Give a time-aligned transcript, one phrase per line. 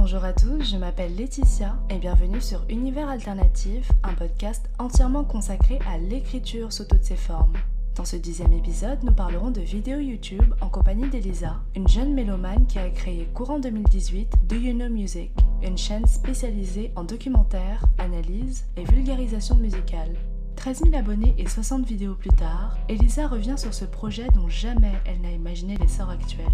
[0.00, 5.80] Bonjour à tous, je m'appelle Laetitia et bienvenue sur Univers Alternatif, un podcast entièrement consacré
[5.92, 7.54] à l'écriture sous toutes ses formes.
[7.96, 12.64] Dans ce dixième épisode, nous parlerons de vidéos YouTube en compagnie d'Elisa, une jeune mélomane
[12.68, 15.32] qui a créé courant 2018 Do You Know Music,
[15.64, 20.14] une chaîne spécialisée en documentaires, analyse et vulgarisation musicale.
[20.54, 24.94] 13 000 abonnés et 60 vidéos plus tard, Elisa revient sur ce projet dont jamais
[25.06, 26.46] elle n'a imaginé l'essor actuel.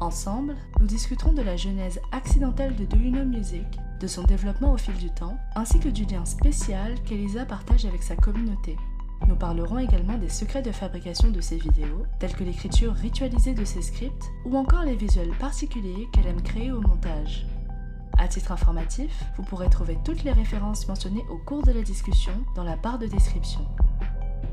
[0.00, 3.64] Ensemble, nous discuterons de la genèse accidentelle de Do You Know Music,
[3.98, 8.02] de son développement au fil du temps, ainsi que du lien spécial qu'Elisa partage avec
[8.02, 8.76] sa communauté.
[9.26, 13.64] Nous parlerons également des secrets de fabrication de ses vidéos, tels que l'écriture ritualisée de
[13.64, 17.46] ses scripts, ou encore les visuels particuliers qu'elle aime créer au montage.
[18.18, 22.44] À titre informatif, vous pourrez trouver toutes les références mentionnées au cours de la discussion
[22.54, 23.66] dans la barre de description.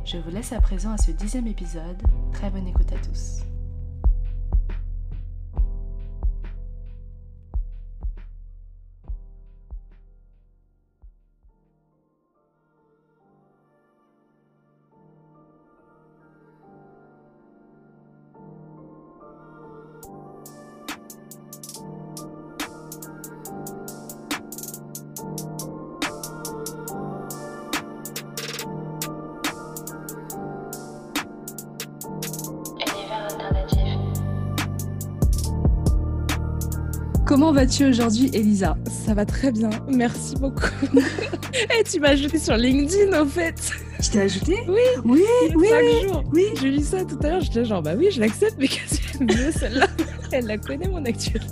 [0.06, 2.02] Je vous laisse à présent à ce dixième épisode.
[2.32, 3.44] Très bonne écoute à tous.
[37.26, 38.76] Comment vas-tu aujourd'hui, Elisa?
[39.06, 40.68] Ça va très bien, merci beaucoup.
[40.94, 43.56] Et eh, tu m'as ajouté sur LinkedIn, au fait.
[44.02, 44.58] Je t'ai ajouté?
[44.68, 45.24] Oui, oui,
[45.56, 45.68] oui,
[46.08, 46.24] jours.
[46.34, 46.48] oui.
[46.60, 49.24] J'ai lu ça tout à l'heure, j'étais genre, bah oui, je l'accepte, mais qu'est-ce que
[49.24, 49.88] mieux celle-là?
[50.34, 51.48] Elle la connaît, mon actualité.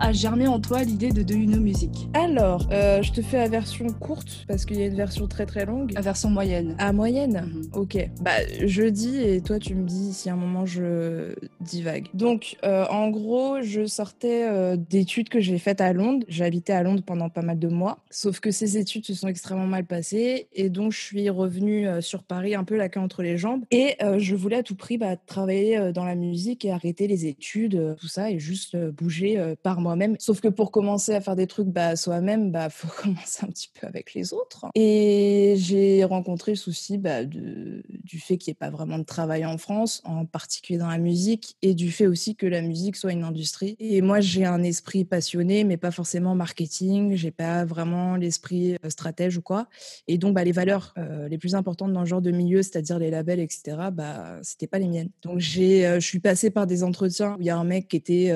[0.00, 3.36] A germé en toi l'idée de Do You Know Music Alors, euh, je te fais
[3.36, 5.92] la version courte parce qu'il y a une version très très longue.
[5.92, 6.74] La version moyenne.
[6.78, 7.70] À moyenne mhm.
[7.74, 8.08] Ok.
[8.22, 8.30] Bah,
[8.64, 12.08] je dis et toi tu me dis si à un moment je divague.
[12.14, 16.24] Donc, euh, en gros, je sortais euh, d'études que j'ai faites à Londres.
[16.28, 17.98] J'ai habité à Londres pendant pas mal de mois.
[18.10, 22.22] Sauf que ces études se sont extrêmement mal passées et donc je suis revenue sur
[22.22, 23.64] Paris un peu la queue entre les jambes.
[23.70, 27.96] Et je voulais à tout prix bah, travailler dans la musique et arrêter les études,
[28.00, 30.16] tout ça et juste bouger par moi-même.
[30.20, 33.70] Sauf que pour commencer à faire des trucs bah, soi-même, bah faut commencer un petit
[33.78, 34.66] peu avec les autres.
[34.76, 37.82] Et j'ai rencontré le souci bah, du
[38.20, 41.56] fait qu'il n'y ait pas vraiment de travail en France, en particulier dans la musique,
[41.62, 43.76] et du fait aussi que la musique soit une industrie.
[43.80, 47.16] Et moi, j'ai un esprit passionné, mais pas forcément marketing.
[47.16, 49.66] J'ai pas vraiment l'esprit euh, stratège ou quoi.
[50.06, 52.98] Et donc, bah, les valeurs euh, les plus importantes dans le genre de milieu, c'est-à-dire
[52.98, 55.10] les labels, etc., bah, c'était pas les miennes.
[55.22, 57.88] Donc, j'ai, euh, je suis passée par des entretiens où il y a un mec
[57.88, 58.30] qui était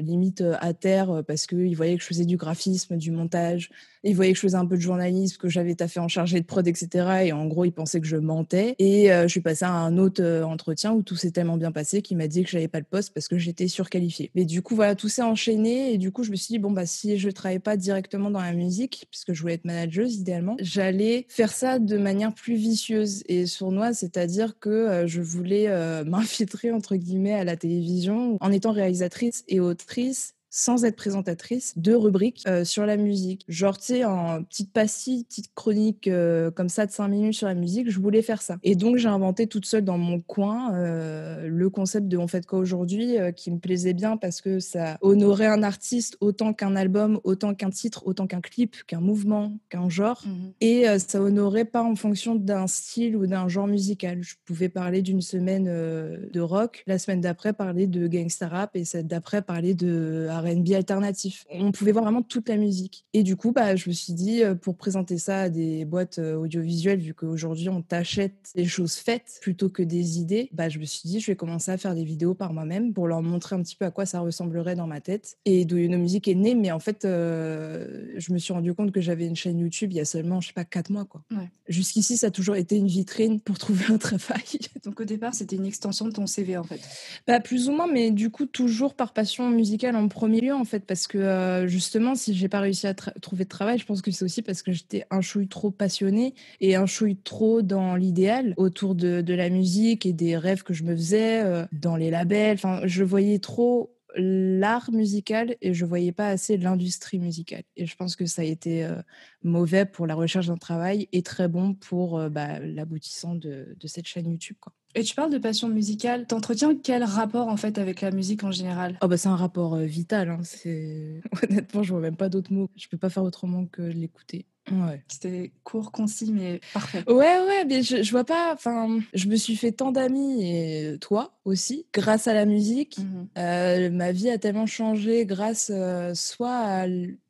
[0.00, 3.70] limite euh, terre euh, parce qu'il voyait que je faisais du graphisme, du montage,
[4.04, 6.44] il voyait que je faisais un peu de journalisme, que j'avais taffé en chargé de
[6.44, 7.24] prod, etc.
[7.24, 8.74] Et en gros, il pensait que je mentais.
[8.78, 12.02] Et euh, je suis passée à un autre entretien où tout s'est tellement bien passé
[12.02, 14.30] qu'il m'a dit que j'avais pas le poste parce que j'étais surqualifiée.
[14.34, 15.92] Mais du coup, voilà, tout s'est enchaîné.
[15.92, 18.40] Et du coup, je me suis dit, bon, bah, si je travaillais pas directement dans
[18.40, 23.22] la musique, puisque je voulais être manageuse idéalement, j'allais faire ça de manière plus vicieuse
[23.26, 25.68] et sournoise, c'est-à-dire que je voulais
[26.04, 31.96] m'infiltrer, entre guillemets, à la télévision en étant réalisatrice et autrice sans être présentatrice, deux
[31.96, 33.42] rubriques euh, sur la musique.
[33.48, 37.48] Genre, tu sais, en petite pastille, petite chronique euh, comme ça de 5 minutes sur
[37.48, 38.58] la musique, je voulais faire ça.
[38.62, 42.44] Et donc, j'ai inventé toute seule dans mon coin euh, le concept de On fait
[42.44, 47.18] quoi aujourd'hui, qui me plaisait bien parce que ça honorait un artiste autant qu'un album,
[47.24, 50.22] autant qu'un titre, autant qu'un clip, qu'un mouvement, qu'un genre.
[50.26, 50.52] Mhm.
[50.60, 54.22] Et ça honorait pas en fonction d'un style ou d'un genre musical.
[54.22, 58.84] Je pouvais parler d'une semaine de rock, la semaine d'après parler de gangsta rap et
[58.84, 61.44] celle d'après parler de R&B alternatif.
[61.50, 63.04] On pouvait voir vraiment toute la musique.
[63.12, 66.18] Et du coup, bah, je me suis dit, euh, pour présenter ça à des boîtes
[66.18, 70.78] euh, audiovisuelles, vu qu'aujourd'hui on t'achète des choses faites plutôt que des idées, bah, je
[70.78, 73.56] me suis dit, je vais commencer à faire des vidéos par moi-même pour leur montrer
[73.56, 75.36] un petit peu à quoi ça ressemblerait dans ma tête.
[75.44, 78.74] Et Do You Know Music est né, mais en fait, euh, je me suis rendu
[78.74, 81.04] compte que j'avais une chaîne YouTube il y a seulement, je sais pas, quatre mois.
[81.04, 81.22] Quoi.
[81.68, 84.42] Jusqu'ici, ça a toujours été une vitrine pour trouver un travail.
[84.84, 86.80] Donc au départ, c'était une extension de ton CV en fait
[87.26, 90.64] bah, Plus ou moins, mais du coup, toujours par passion musicale en premier milieu en
[90.64, 94.02] fait parce que euh, justement si j'ai pas réussi à trouver de travail je pense
[94.02, 97.94] que c'est aussi parce que j'étais un chouille trop passionné et un chouille trop dans
[97.94, 101.96] l'idéal autour de, de, la musique et des rêves que je me faisais euh, dans
[101.96, 107.62] les labels enfin je voyais trop l'art musical et je voyais pas assez l'industrie musicale.
[107.76, 109.00] Et je pense que ça a été euh,
[109.42, 114.06] mauvais pour la recherche d'un travail et très bon pour bah, l'aboutissant de, de, cette
[114.06, 114.58] chaîne YouTube.
[114.60, 114.74] Quoi.
[114.94, 116.26] Et tu parles de passion musicale.
[116.26, 118.98] T'entretiens quel rapport en fait avec la musique en général?
[119.02, 120.30] Oh bah c'est un rapport euh, vital.
[120.30, 120.40] Hein.
[120.42, 122.70] C'est honnêtement, je vois même pas d'autres mots.
[122.76, 124.46] Je peux pas faire autrement que l'écouter.
[124.70, 125.02] Ouais.
[125.08, 127.02] C'était court, concis, mais parfait.
[127.08, 128.52] Ouais, ouais, mais je, je vois pas.
[128.54, 132.98] Enfin, je me suis fait tant d'amis et toi aussi, grâce à la musique.
[132.98, 133.28] Mhm.
[133.38, 136.86] Euh, ma vie a tellement changé grâce euh, soit à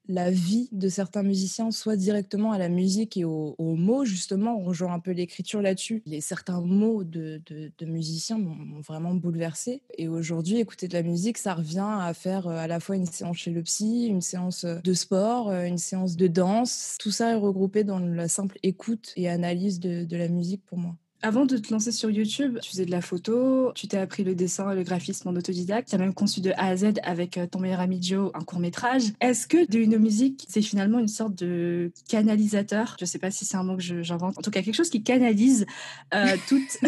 [0.09, 4.57] la vie de certains musiciens, soit directement à la musique et aux, mots, justement.
[4.59, 6.03] On rejoint un peu l'écriture là-dessus.
[6.07, 9.83] Les certains mots de, de, musiciens m'ont vraiment bouleversé.
[9.99, 13.07] Et aujourd'hui, écouter de la musique, ça revient à faire euh, à la fois une
[13.07, 16.97] séance chez le psy, une séance de sport, euh, une séance de danse.
[16.99, 20.79] Tout ça est regroupé dans la simple écoute et analyse de, de la musique pour
[20.79, 20.97] moi.
[21.25, 24.35] Avant de te lancer sur YouTube, tu faisais de la photo, tu t'es appris le
[24.35, 27.39] dessin et le graphisme en autodidacte, tu as même conçu de A à Z avec
[27.39, 29.05] euh, ton meilleur ami Joe un court métrage.
[29.21, 32.97] Est-ce que de une musique, c'est finalement une sorte de canalisateur?
[32.99, 34.37] Je sais pas si c'est un mot que j'invente.
[34.37, 35.65] En tout cas, quelque chose qui canalise
[36.13, 36.81] euh, toute,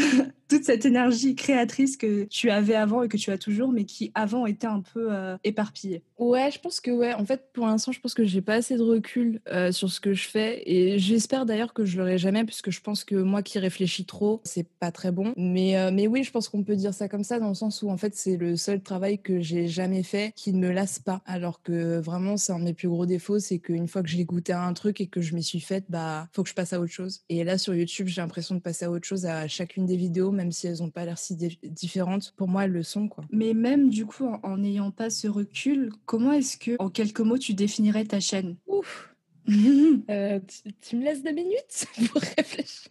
[0.54, 4.10] toute cette énergie créatrice que tu avais avant et que tu as toujours, mais qui
[4.14, 6.02] avant était un peu euh, éparpillée.
[6.18, 7.14] Ouais, je pense que ouais.
[7.14, 9.40] En fait, pour l'instant, je pense que j'ai pas assez de recul
[9.70, 13.04] sur ce que je fais et j'espère d'ailleurs que je l'aurai jamais, puisque je pense
[13.04, 15.32] que moi qui réfléchis trop c'est pas très bon.
[15.36, 17.82] Mais, euh, mais oui, je pense qu'on peut dire ça comme ça, dans le sens
[17.82, 20.98] où en fait, c'est le seul travail que j'ai jamais fait qui ne me lasse
[20.98, 21.22] pas.
[21.26, 24.24] Alors que vraiment, c'est un de mes plus gros défauts, c'est qu'une fois que j'ai
[24.24, 26.72] goûté à un truc et que je m'y suis faite, bah, faut que je passe
[26.72, 27.22] à autre chose.
[27.28, 30.30] Et là, sur YouTube, j'ai l'impression de passer à autre chose à chacune des vidéos,
[30.30, 32.32] même si elles ont pas l'air si différentes.
[32.36, 33.24] Pour moi, elles le sont, quoi.
[33.30, 37.38] Mais même du coup, en n'ayant pas ce recul, comment est-ce que, en quelques mots,
[37.38, 38.56] tu définirais ta chaîne?
[38.66, 39.13] Ouf
[40.10, 40.38] Euh,
[40.82, 42.90] tu, me laisses deux minutes pour réfléchir.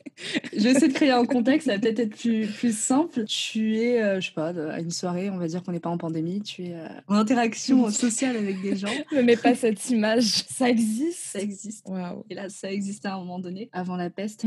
[0.51, 3.25] Je vais essayer de créer un contexte, ça va peut-être être plus, plus simple.
[3.25, 5.89] Tu es, euh, je sais pas, à une soirée, on va dire qu'on n'est pas
[5.89, 8.93] en pandémie, tu es euh, en interaction sociale avec des gens.
[9.11, 11.19] Ne mets pas cette image, ça existe.
[11.19, 11.87] Ça existe.
[11.87, 12.25] Wow.
[12.29, 14.45] Et là, ça existait à un moment donné, avant la peste.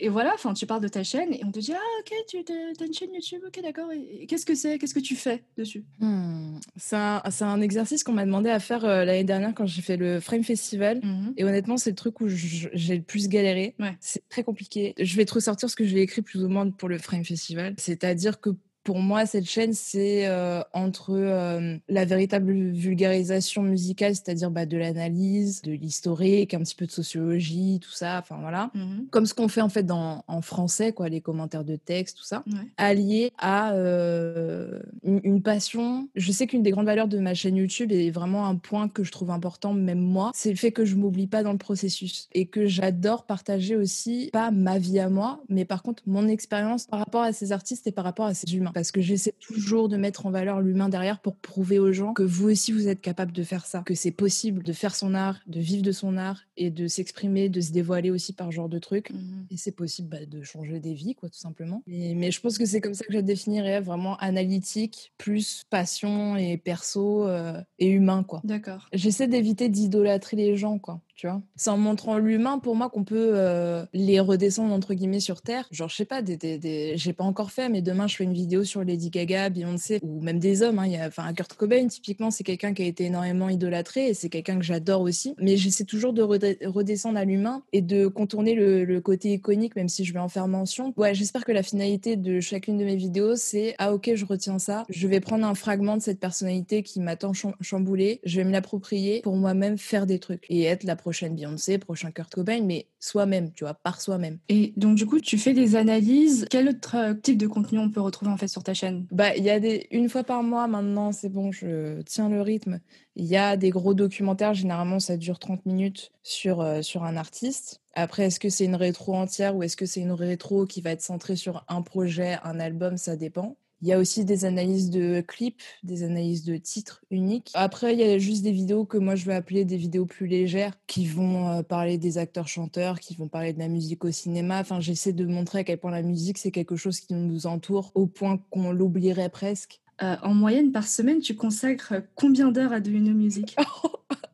[0.00, 2.38] et voilà, enfin, tu parles de ta chaîne et on te dit, ah ok, tu
[2.38, 3.90] as une chaîne YouTube, ok, d'accord.
[3.92, 4.78] Et, qu'est-ce que c'est?
[4.78, 5.84] Qu'est-ce que tu fais dessus?
[5.98, 6.58] Hmm.
[6.76, 10.20] C'est un, un, exercice qu'on m'a demandé à faire l'année dernière quand j'ai fait le
[10.20, 11.00] Frame Festival.
[11.36, 13.74] Et honnêtement, c'est le truc où j'ai le plus galéré.
[14.00, 14.94] C'est très compliqué.
[14.98, 17.74] Je vais te ressortir ce que j'ai écrit plus ou moins pour le Frame Festival.
[17.78, 18.50] C'est-à-dire que
[18.86, 24.76] pour moi, cette chaîne, c'est euh, entre euh, la véritable vulgarisation musicale, c'est-à-dire bah, de
[24.76, 28.70] l'analyse, de l'historique, un petit peu de sociologie, tout ça, enfin voilà.
[28.74, 32.18] Mmh Comme ce qu'on fait en fait dans, en français, quoi, les commentaires de texte,
[32.18, 32.44] tout ça,
[32.76, 36.08] allié à euh, une, passion.
[36.14, 39.02] Je sais qu'une des grandes valeurs de ma chaîne YouTube est vraiment un point que
[39.02, 42.28] je trouve important, même moi, c'est le fait que je m'oublie pas dans le processus
[42.34, 46.86] et que j'adore partager aussi, pas ma vie à moi, mais par contre mon expérience
[46.86, 49.88] par rapport à ces artistes et par rapport à ces humains parce que j'essaie toujours
[49.88, 53.00] de mettre en valeur l'humain derrière pour prouver aux gens que vous aussi vous êtes
[53.00, 56.18] capable de faire ça, que c'est possible de faire son art, de vivre de son
[56.18, 59.08] art et de s'exprimer, de se dévoiler aussi par genre de trucs.
[59.08, 59.46] Mhm.
[59.50, 61.82] Et c'est possible bah, de changer des vies, quoi, tout simplement.
[61.86, 66.58] mais je pense que c'est comme ça que je définirais vraiment analytique, plus passion et
[66.58, 68.42] perso euh, et humain, quoi.
[68.44, 68.90] D'accord.
[68.92, 71.42] J'essaie d'éviter d'idolâtrer les gens, quoi tu vois.
[71.56, 75.66] C'est en montrant l'humain pour moi qu'on peut euh, les redescendre entre guillemets sur terre.
[75.70, 78.34] Genre, je sais pas, des, des, j'ai pas encore fait, mais demain je fais une
[78.34, 80.78] vidéo sur Lady Gaga, Beyoncé ou même des hommes.
[80.78, 80.86] Hein.
[80.86, 84.58] Il enfin, Kurt Cobain, typiquement, c'est quelqu'un qui a été énormément idolâtré et c'est quelqu'un
[84.58, 85.34] que j'adore aussi.
[85.38, 89.88] Mais j'essaie toujours de redescendre à l'humain et de contourner le, le, côté iconique, même
[89.88, 90.92] si je vais en faire mention.
[90.96, 94.58] Ouais, j'espère que la finalité de chacune de mes vidéos, c'est ah ok, je retiens
[94.58, 94.84] ça.
[94.90, 98.20] Je vais prendre un fragment de cette personnalité qui m'a tant chamboulé.
[98.24, 102.10] Je vais me l'approprier pour moi-même faire des trucs et être la prochaine Beyoncé, prochain
[102.10, 104.38] Kurt Cobain, mais soi-même, tu vois, par soi-même.
[104.48, 106.48] Et donc, du coup, tu fais des analyses.
[106.50, 109.06] Quel autre euh, type de contenu on peut retrouver en fait sur ta chaîne?
[109.12, 109.86] Bah, il y a des.
[109.92, 112.80] Une fois par mois maintenant, c'est bon, je tiens le rythme.
[113.14, 117.16] Il y a des gros documentaires, généralement ça dure 30 minutes sur, euh, sur un
[117.16, 117.80] artiste.
[117.94, 120.90] Après, est-ce que c'est une rétro entière ou est-ce que c'est une rétro qui va
[120.90, 123.56] être centrée sur un projet, un album, ça dépend.
[123.82, 127.50] Il y a aussi des analyses de clips, des analyses de titres uniques.
[127.54, 130.26] Après, il y a juste des vidéos que moi je vais appeler des vidéos plus
[130.26, 134.60] légères, qui vont euh, parler des acteurs-chanteurs, qui vont parler de la musique au cinéma.
[134.60, 137.92] Enfin, j'essaie de montrer à quel point la musique, c'est quelque chose qui nous entoure,
[137.94, 139.80] au point qu'on l'oublierait presque.
[140.02, 143.56] Euh, en moyenne, par semaine, tu consacres combien d'heures à de une musique?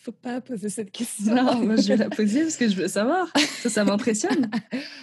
[0.00, 1.34] Faut pas poser cette question.
[1.34, 3.32] Non, moi je vais la poser parce que je veux savoir.
[3.62, 4.50] Ça, ça m'impressionne.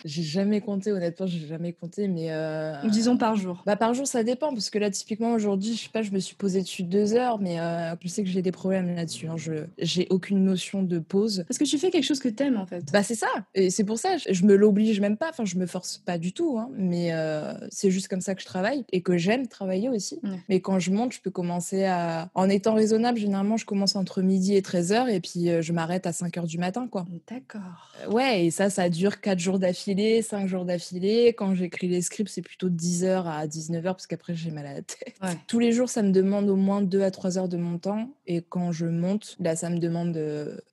[0.06, 2.28] j'ai jamais compté, honnêtement, j'ai jamais compté, mais.
[2.32, 2.76] Euh...
[2.90, 3.64] Disons par jour.
[3.66, 6.20] Bah, par jour, ça dépend, parce que là, typiquement, aujourd'hui, je sais pas, je me
[6.20, 9.28] suis posée dessus deux heures, mais euh, je sais que j'ai des problèmes là-dessus.
[9.28, 9.36] Hein.
[9.38, 11.44] Je j'ai aucune notion de pause.
[11.48, 12.86] Parce que tu fais quelque chose que t'aimes, en fait.
[12.92, 13.28] Bah, c'est ça.
[13.54, 15.30] Et c'est pour ça, je me l'oblige même pas.
[15.30, 18.42] Enfin, je me force pas du tout, hein, mais euh, c'est juste comme ça que
[18.42, 20.20] je travaille et que j'aime travailler aussi.
[20.50, 22.30] Mais quand je monte, je peux commencer à.
[22.34, 26.14] En étant raisonnable, généralement, je commence entre midi et 13h et puis je m'arrête à
[26.14, 27.06] 5 heures du matin, quoi.
[27.30, 27.92] D'accord.
[28.10, 31.34] ouais, et ça, ça dure 4 jours d'affilée, 5 jours d'affilée.
[31.38, 34.66] Quand j'écris les scripts, c'est plutôt 10 heures à 19 heures parce qu'après, j'ai mal
[34.66, 35.16] à la tête.
[35.48, 38.10] Tous les jours, ça me demande au moins 2 à 3 heures de mon temps.
[38.28, 40.20] Et quand je monte, là, ça me demande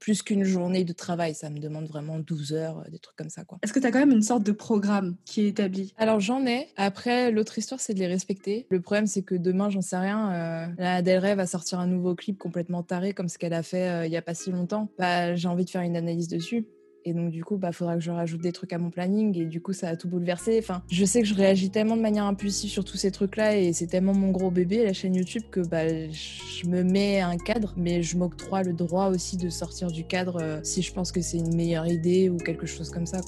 [0.01, 1.35] plus qu'une journée de travail.
[1.35, 3.59] Ça me demande vraiment 12 heures, des trucs comme ça, quoi.
[3.63, 5.95] Est-ce que tu as quand même une sorte de programme qui est établi?
[5.99, 6.69] Alors, j'en ai.
[6.77, 8.67] Après, l'autre histoire, c'est de les respecter.
[8.71, 10.33] Le problème, c'est que demain, j'en sais rien.
[10.33, 13.63] Euh, la Del Rey va sortir un nouveau clip complètement taré comme ce qu'elle a
[13.63, 14.89] fait euh, il y a pas si longtemps.
[14.99, 16.67] Bah, j'ai envie de faire une analyse dessus.
[17.05, 19.37] Et donc, du coup, bah, faudra que je rajoute des trucs à mon planning.
[19.37, 20.59] Et du coup, ça a tout bouleversé.
[20.59, 23.57] Enfin, je sais que je réagis tellement de manière impulsive sur tous ces trucs-là.
[23.57, 27.37] Et c'est tellement mon gros bébé, la chaîne YouTube, que bah, je me mets un
[27.37, 27.75] cadre.
[27.77, 31.21] Mais je m'octroie le droit aussi de sortir du cadre euh, si je pense que
[31.21, 33.21] c'est une meilleure idée ou quelque chose comme ça.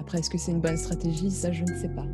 [0.00, 1.30] Après, est-ce que c'est une bonne stratégie?
[1.30, 2.06] Ça, je ne sais pas.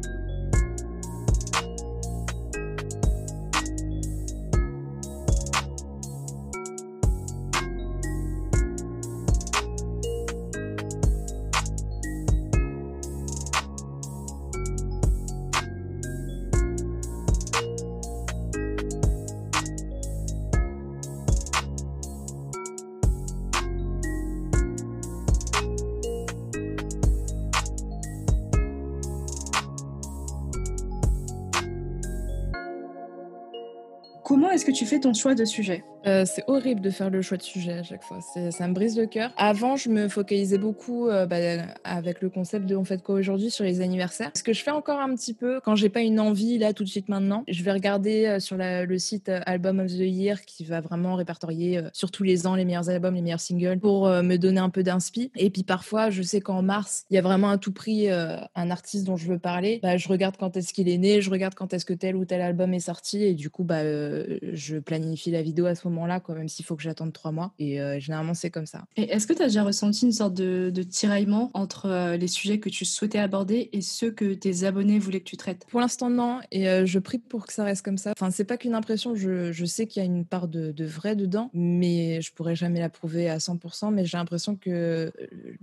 [35.07, 38.03] Ton choix de sujet euh, c'est horrible de faire le choix de sujet à chaque
[38.03, 38.21] fois.
[38.21, 39.33] Ça me brise le cœur.
[39.37, 41.37] Avant, je me focalisais beaucoup euh, bah,
[41.85, 44.31] avec le concept de on fait quoi aujourd'hui sur les anniversaires.
[44.35, 46.85] Ce que je fais encore un petit peu quand j'ai pas une envie là tout
[46.85, 50.65] de suite maintenant, je vais regarder euh, sur le site Album of the Year qui
[50.65, 54.37] va vraiment répertorier sur tous les ans les meilleurs albums, les meilleurs singles pour me
[54.37, 55.31] donner un peu d'inspi.
[55.37, 58.71] Et puis parfois, je sais qu'en mars, il y a vraiment à tout prix un
[58.71, 59.81] artiste dont je veux parler.
[59.83, 62.25] Bah, je regarde quand est-ce qu'il est né, je regarde quand est-ce que tel ou
[62.25, 66.07] tel album est sorti et du coup, bah, je planifie la vidéo à ce moment
[66.07, 67.53] là quoi, même s'il faut que j'attende trois mois.
[67.59, 68.85] Et euh, généralement, c'est comme ça.
[68.97, 72.59] Et est-ce que tu as déjà ressenti une sorte de, tiraillement entre euh, les sujets
[72.59, 75.67] que tu souhaitais aborder et ceux que tes abonnés voulaient que tu traites?
[75.69, 76.41] Pour l'instant, non.
[76.51, 78.13] Et euh, je prie pour que ça reste comme ça.
[78.13, 79.15] Enfin, c'est pas qu'une impression.
[79.15, 82.55] Je, je sais qu'il y a une part de, de, vrai dedans, mais je pourrais
[82.55, 83.93] jamais la prouver à 100%.
[83.93, 85.13] Mais j'ai l'impression que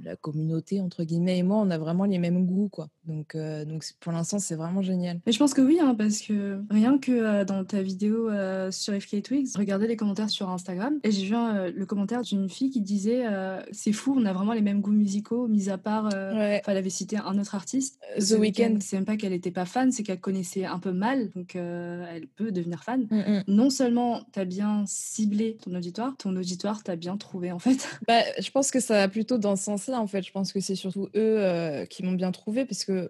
[0.02, 2.90] la communauté, entre guillemets, et moi, on a vraiment les mêmes goûts, quoi.
[3.06, 5.20] Donc, donc pour l'instant, c'est vraiment génial.
[5.26, 8.30] Mais je pense que oui, hein, parce que rien que dans ta vidéo
[8.72, 12.50] sur FK Twigs, regardez les commentaires sur Instagram et j'ai vu euh, le commentaire d'une
[12.50, 15.78] fille qui disait euh, c'est fou, on a vraiment les mêmes goûts musicaux, mis à
[15.78, 18.78] part, euh, elle avait cité un autre artiste, The, Weeknd.
[18.82, 22.28] C'est même pas qu'elle était pas fan, c'est qu'elle connaissait un peu mal, donc elle
[22.36, 23.08] peut devenir fan.
[23.10, 23.44] Mm, mm.
[23.48, 27.88] Non seulement tu as bien ciblé ton auditoire, ton auditoire t'a bien trouvé en fait.
[28.08, 30.24] Bah, je pense que ça va plutôt dans ce sens-là en fait.
[30.24, 33.10] Je pense que c'est surtout eux qui m'ont bien trouvé parce que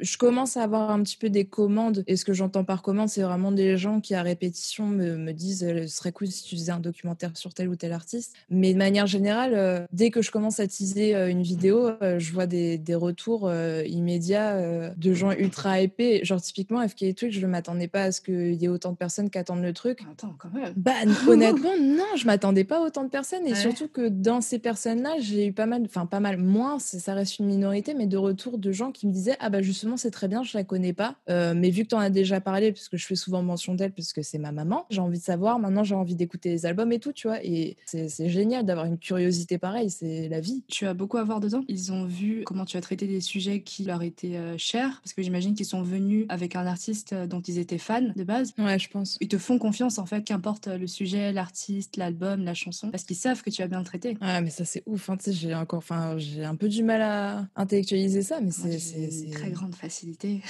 [0.00, 2.04] je commence à avoir un petit peu des commandes.
[2.06, 5.32] Et ce que j'entends par commande, c'est vraiment des gens qui, à répétition, me, me
[5.32, 8.34] disent euh, ce serait cool si tu faisais un documentaire sur tel ou tel artiste.
[8.50, 12.32] Mais de manière générale, euh, dès que je commence à teaser euh, une vidéo, je
[12.32, 13.52] vois des, des retours
[13.86, 16.20] immédiats de gens ultra épais.
[16.24, 18.96] Genre, typiquement, FK Twitch, je ne m'attendais pas à ce qu'il y ait autant de
[18.96, 20.00] personnes qui attendent le truc.
[20.10, 20.72] Attends, quand même.
[20.76, 20.92] Bah,
[21.28, 23.46] honnêtement, non, je m'attendais pas à autant de personnes.
[23.46, 27.14] Et surtout que dans ces personnes-là, j'ai eu pas mal, enfin, pas mal, moins, ça
[27.14, 30.10] reste une minorité, mais de retours de gens qui me disaient Ah, bah, justement, c'est
[30.10, 31.16] très bien, je la connais pas.
[31.28, 33.74] Euh, mais vu que tu en as déjà parlé, parce que je fais souvent mention
[33.74, 35.58] d'elle, puisque c'est ma maman, j'ai envie de savoir.
[35.58, 37.44] Maintenant, j'ai envie d'écouter les albums et tout, tu vois.
[37.44, 40.64] Et c'est génial d'avoir une curiosité pareille, c'est la vie.
[40.68, 41.62] Tu as beaucoup à voir dedans.
[41.68, 45.12] Ils ont vu comment tu as traité des sujets qui leur étaient euh, chers, parce
[45.12, 48.54] que j'imagine qu'ils sont venus avec un artiste euh, dont ils étaient fans de base.
[48.58, 49.18] Ouais, je pense.
[49.20, 53.16] Ils te font confiance, en fait, qu'importe le sujet, l'artiste, l'album, la chanson, parce qu'ils
[53.16, 54.16] savent que tu as bien traité.
[54.22, 55.10] Ouais, mais ça, c'est ouf.
[55.10, 55.18] Hein.
[55.26, 59.74] J'ai encore, enfin, j'ai un peu du mal à intellectualiser ça, mais c'est très grande
[59.74, 60.40] facilité.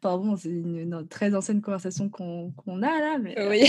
[0.00, 3.66] Pardon, c'est une, très ancienne conversation qu'on a là, mais oui.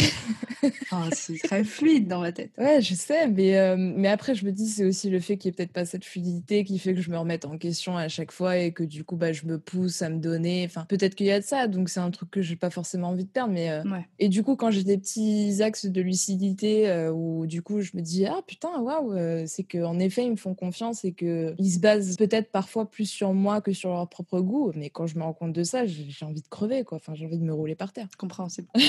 [1.12, 2.52] c'est très fluide dans ma tête.
[2.58, 5.50] Ouais, je sais, mais, euh, mais après, je me dis, c'est aussi le fait qu'il
[5.50, 8.08] n'y ait peut-être pas cette fluidité qui fait que je me remette en question à
[8.10, 10.66] chaque fois et que du coup, bah, je me pousse à me donner.
[10.66, 13.10] Enfin, peut-être qu'il y a de ça, donc c'est un truc que j'ai pas forcément
[13.10, 13.54] envie de perdre.
[13.54, 13.84] Mais, euh,
[14.20, 17.92] Et du coup, quand j'ai des petits axes de lucidité euh, où du coup, je
[17.96, 19.16] me dis, ah putain, waouh,
[19.48, 23.34] c'est qu'en effet, ils me font confiance et qu'ils se basent peut-être parfois plus sur
[23.34, 24.72] moi que sur leur propre goût.
[24.76, 26.98] Mais quand je me rends compte de ça, j'ai envie de crever, quoi.
[26.98, 28.08] Enfin, j'ai envie de me rouler par terre.
[28.18, 28.68] Compréhensible.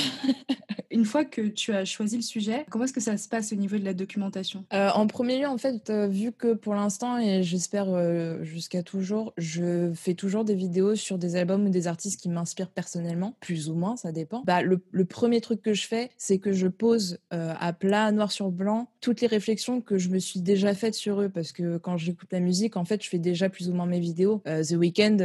[0.92, 3.56] Une fois que tu as choisi le sujet, comment est-ce que ça se passe au
[3.56, 4.64] niveau de la documentation?
[4.72, 8.82] Euh, En premier lieu, en fait, euh, vu que pour l'instant, et j'espère euh, jusqu'à
[8.82, 13.36] toujours, je fais toujours des vidéos sur des albums ou des artistes qui m'inspirent personnellement,
[13.38, 14.42] plus ou moins, ça dépend.
[14.44, 18.32] Bah, le, le premier truc que je fais, c'est que je pose à plat, noir
[18.32, 21.78] sur blanc, toutes les réflexions que je me suis déjà faites sur eux, parce que
[21.78, 24.42] quand j'écoute la musique, en fait, je fais déjà plus ou moins mes vidéos.
[24.44, 25.18] The Weeknd,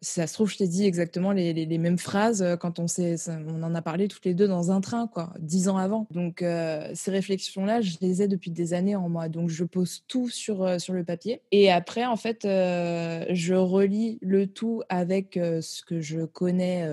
[0.00, 3.16] si ça se trouve, je t'ai dit exactement les, les, mêmes phrases quand on, s'est,
[3.28, 6.06] on en a parlé toutes les deux dans un train quoi, dix ans avant.
[6.10, 9.28] Donc, euh, ces réflexions-là, je les ai depuis des années en moi.
[9.28, 11.40] Donc, je pose tout sur, euh, sur le papier.
[11.52, 16.88] Et après, en fait, euh, je relis le tout avec ce que je connais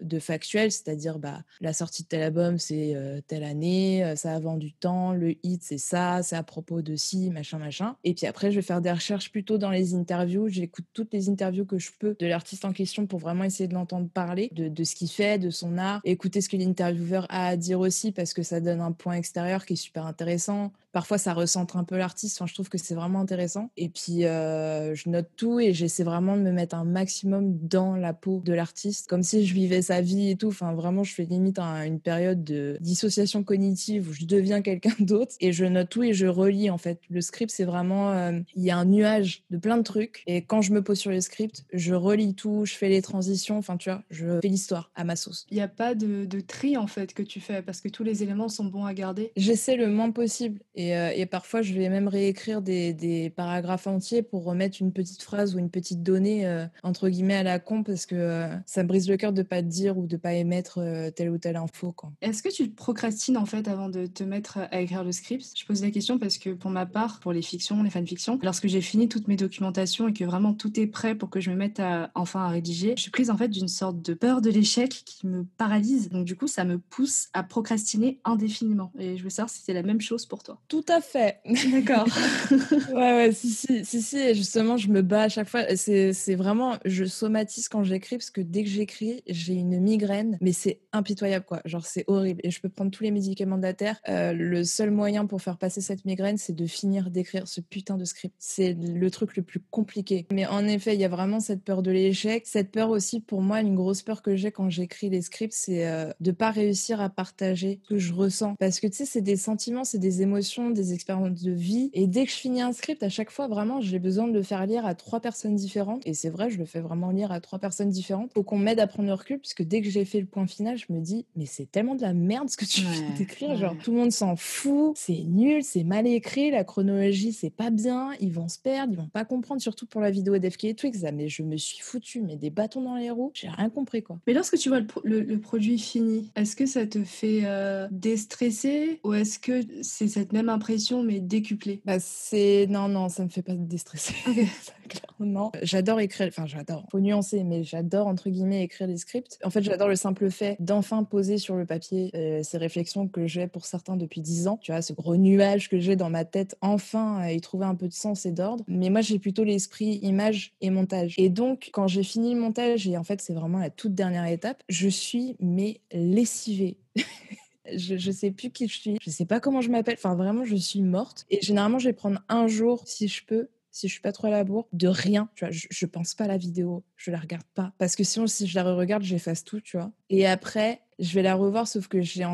[0.00, 2.94] de factuel, c'est-à-dire bah, la sortie de tel album, c'est
[3.26, 7.28] telle année, ça a vendu temps, le hit, c'est ça, c'est à propos de ci,
[7.30, 7.96] machin, machin.
[8.04, 10.48] Et puis après, je vais faire des recherches plutôt dans les interviews.
[10.48, 13.74] J'écoute toutes les interviews que je peux de l'artiste en question pour vraiment essayer de
[13.74, 17.56] l'entendre parler, de, ce qu'il fait, de son art, écouter ce que l'intervieweur a à
[17.56, 20.72] dire aussi parce que ça donne un point extérieur qui est super intéressant.
[20.96, 22.38] Parfois, ça recentre un peu l'artiste.
[22.38, 23.68] Enfin, je trouve que c'est vraiment intéressant.
[23.76, 27.96] Et puis, euh, je note tout et j'essaie vraiment de me mettre un maximum dans
[27.96, 30.48] la peau de l'artiste, comme si je vivais sa vie et tout.
[30.48, 35.34] Enfin, vraiment, je fais limite une période de dissociation cognitive où je deviens quelqu'un d'autre
[35.38, 36.98] et je note tout et je relis en fait.
[37.10, 40.44] Le script, c'est vraiment, euh, il y a un nuage de plein de trucs et
[40.44, 43.58] quand je me pose sur le script, je relis tout, je fais les transitions.
[43.58, 45.46] Enfin, tu vois, je fais l'histoire à ma sauce.
[45.50, 48.02] Il n'y a pas de, de tri en fait que tu fais parce que tous
[48.02, 49.32] les éléments sont bons à garder?
[49.36, 54.22] J'essaie le moins possible et euh, et, parfois, je vais même réécrire des, paragraphes entiers
[54.22, 57.82] pour remettre une petite phrase ou une petite donnée, euh, entre guillemets, à la con,
[57.82, 60.80] parce que euh, ça brise le cœur de pas te dire ou de pas émettre
[61.14, 61.94] telle ou telle info.
[62.20, 65.46] Est-ce que tu procrastines, en fait, avant de te mettre à écrire le script?
[65.56, 68.66] Je pose la question parce que, pour ma part, pour les fictions, les fanfictions, lorsque
[68.66, 71.56] j'ai fini toutes mes documentations et que vraiment tout est prêt pour que je me
[71.56, 71.80] mette
[72.14, 75.26] enfin à rédiger, je suis prise, en fait, d'une sorte de peur de l'échec qui
[75.26, 76.10] me paralyse.
[76.10, 78.92] Donc, du coup, ça me pousse à procrastiner indéfiniment.
[78.98, 80.58] Et je veux savoir si c'est la même chose pour toi.
[80.76, 81.40] Tout à fait.
[81.72, 82.06] D'accord.
[82.92, 84.18] ouais, ouais, si, si, si, si.
[84.18, 85.62] Et justement, je me bats à chaque fois.
[85.74, 90.52] C'est vraiment, je somatise quand j'écris parce que dès que j'écris, j'ai une migraine, mais
[90.52, 91.62] c'est impitoyable, quoi.
[91.64, 92.42] Genre, c'est horrible.
[92.44, 94.02] Et je peux prendre tous les médicaments de la terre.
[94.10, 97.96] Euh, le seul moyen pour faire passer cette migraine, c'est de finir d'écrire ce putain
[97.96, 98.34] de script.
[98.38, 100.26] C'est le truc le plus compliqué.
[100.30, 102.42] Mais en effet, il y a vraiment cette peur de l'échec.
[102.46, 105.86] Cette peur aussi, pour moi, une grosse peur que j'ai quand j'écris les scripts, c'est
[105.86, 108.56] euh, de pas réussir à partager ce que je ressens.
[108.56, 111.90] Parce que tu sais, c'est des sentiments, c'est des émotions, des expériences de vie.
[111.92, 114.42] Et dès que je finis un script, à chaque fois, vraiment, j'ai besoin de le
[114.42, 116.06] faire lire à trois personnes différentes.
[116.06, 118.32] Et c'est vrai, je le fais vraiment lire à trois personnes différentes.
[118.32, 120.76] Faut qu'on m'aide à prendre le recul, puisque dès que j'ai fait le point final,
[120.76, 123.56] je me dis, mais c'est tellement de la merde ce que tu viens d'écrire.
[123.56, 127.70] Genre, tout le monde s'en fout, c'est nul, c'est mal écrit, la chronologie, c'est pas
[127.70, 130.74] bien, ils vont se perdre, ils vont pas comprendre, surtout pour la vidéo d'FK et
[130.74, 131.04] Twix.
[131.04, 134.02] Ah, mais je me suis foutu, mais des bâtons dans les roues, j'ai rien compris,
[134.02, 134.18] quoi.
[134.26, 139.12] Mais lorsque tu vois le, produit fini, est-ce que ça te fait euh, déstresser ou
[139.14, 143.42] est-ce que c'est cette même impression mais décuplée Bah c'est non non, ça me fait
[143.42, 144.14] pas déstresser.
[145.20, 146.84] non, j'adore écrire, enfin j'adore.
[146.90, 149.38] Faut nuancer, mais j'adore entre guillemets écrire des scripts.
[149.44, 153.26] En fait, j'adore le simple fait d'enfin poser sur le papier euh, ces réflexions que
[153.26, 154.58] j'ai pour certains depuis dix ans.
[154.60, 157.74] Tu vois, ce gros nuage que j'ai dans ma tête, enfin euh, y trouver un
[157.74, 158.64] peu de sens et d'ordre.
[158.68, 161.14] Mais moi, j'ai plutôt l'esprit image et montage.
[161.18, 164.26] Et donc, quand j'ai fini le montage et en fait, c'est vraiment la toute dernière
[164.26, 166.76] étape, je suis mais lessivée.
[167.74, 169.96] Je, sais plus qui je suis, je sais pas comment je m'appelle.
[169.98, 171.26] Enfin, vraiment, je suis morte.
[171.30, 174.28] Et généralement, je vais prendre un jour, si je peux, si je suis pas trop
[174.28, 175.28] à la bourre, de rien.
[175.34, 177.72] Tu vois, je, je pense pas à la vidéo, je la regarde pas.
[177.78, 179.92] Parce que sinon, si je la re-regarde, j'efface tout, tu vois.
[180.08, 182.24] Et après, je vais la revoir, sauf que j'ai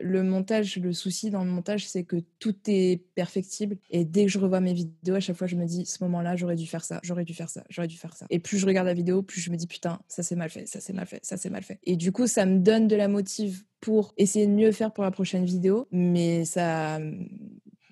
[0.00, 3.76] le montage, le souci dans le montage, c'est que tout est perfectible.
[3.90, 6.36] Et dès que je revois mes vidéos, à chaque fois, je me dis, ce moment-là,
[6.36, 8.26] j'aurais dû faire ça, j'aurais dû faire ça, j'aurais dû faire ça.
[8.30, 10.66] Et plus je regarde la vidéo, plus je me dis, putain, ça c'est mal fait,
[10.66, 11.78] ça c'est mal fait, ça c'est mal fait.
[11.84, 15.04] Et du coup, ça me donne de la motive pour essayer de mieux faire pour
[15.04, 16.98] la prochaine vidéo, mais ça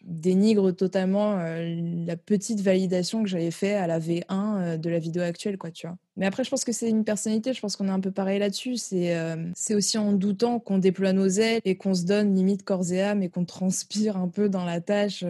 [0.04, 4.98] dénigre totalement euh, la petite validation que j'avais fait à la V1 euh, de la
[4.98, 5.96] vidéo actuelle, quoi, tu vois.
[6.18, 8.40] Mais après, je pense que c'est une personnalité, je pense qu'on est un peu pareil
[8.40, 8.76] là-dessus.
[8.76, 9.36] C'est euh,
[9.70, 13.22] aussi en doutant qu'on déploie nos ailes et qu'on se donne limite corps et âme
[13.22, 15.22] et qu'on transpire un peu dans la tâche,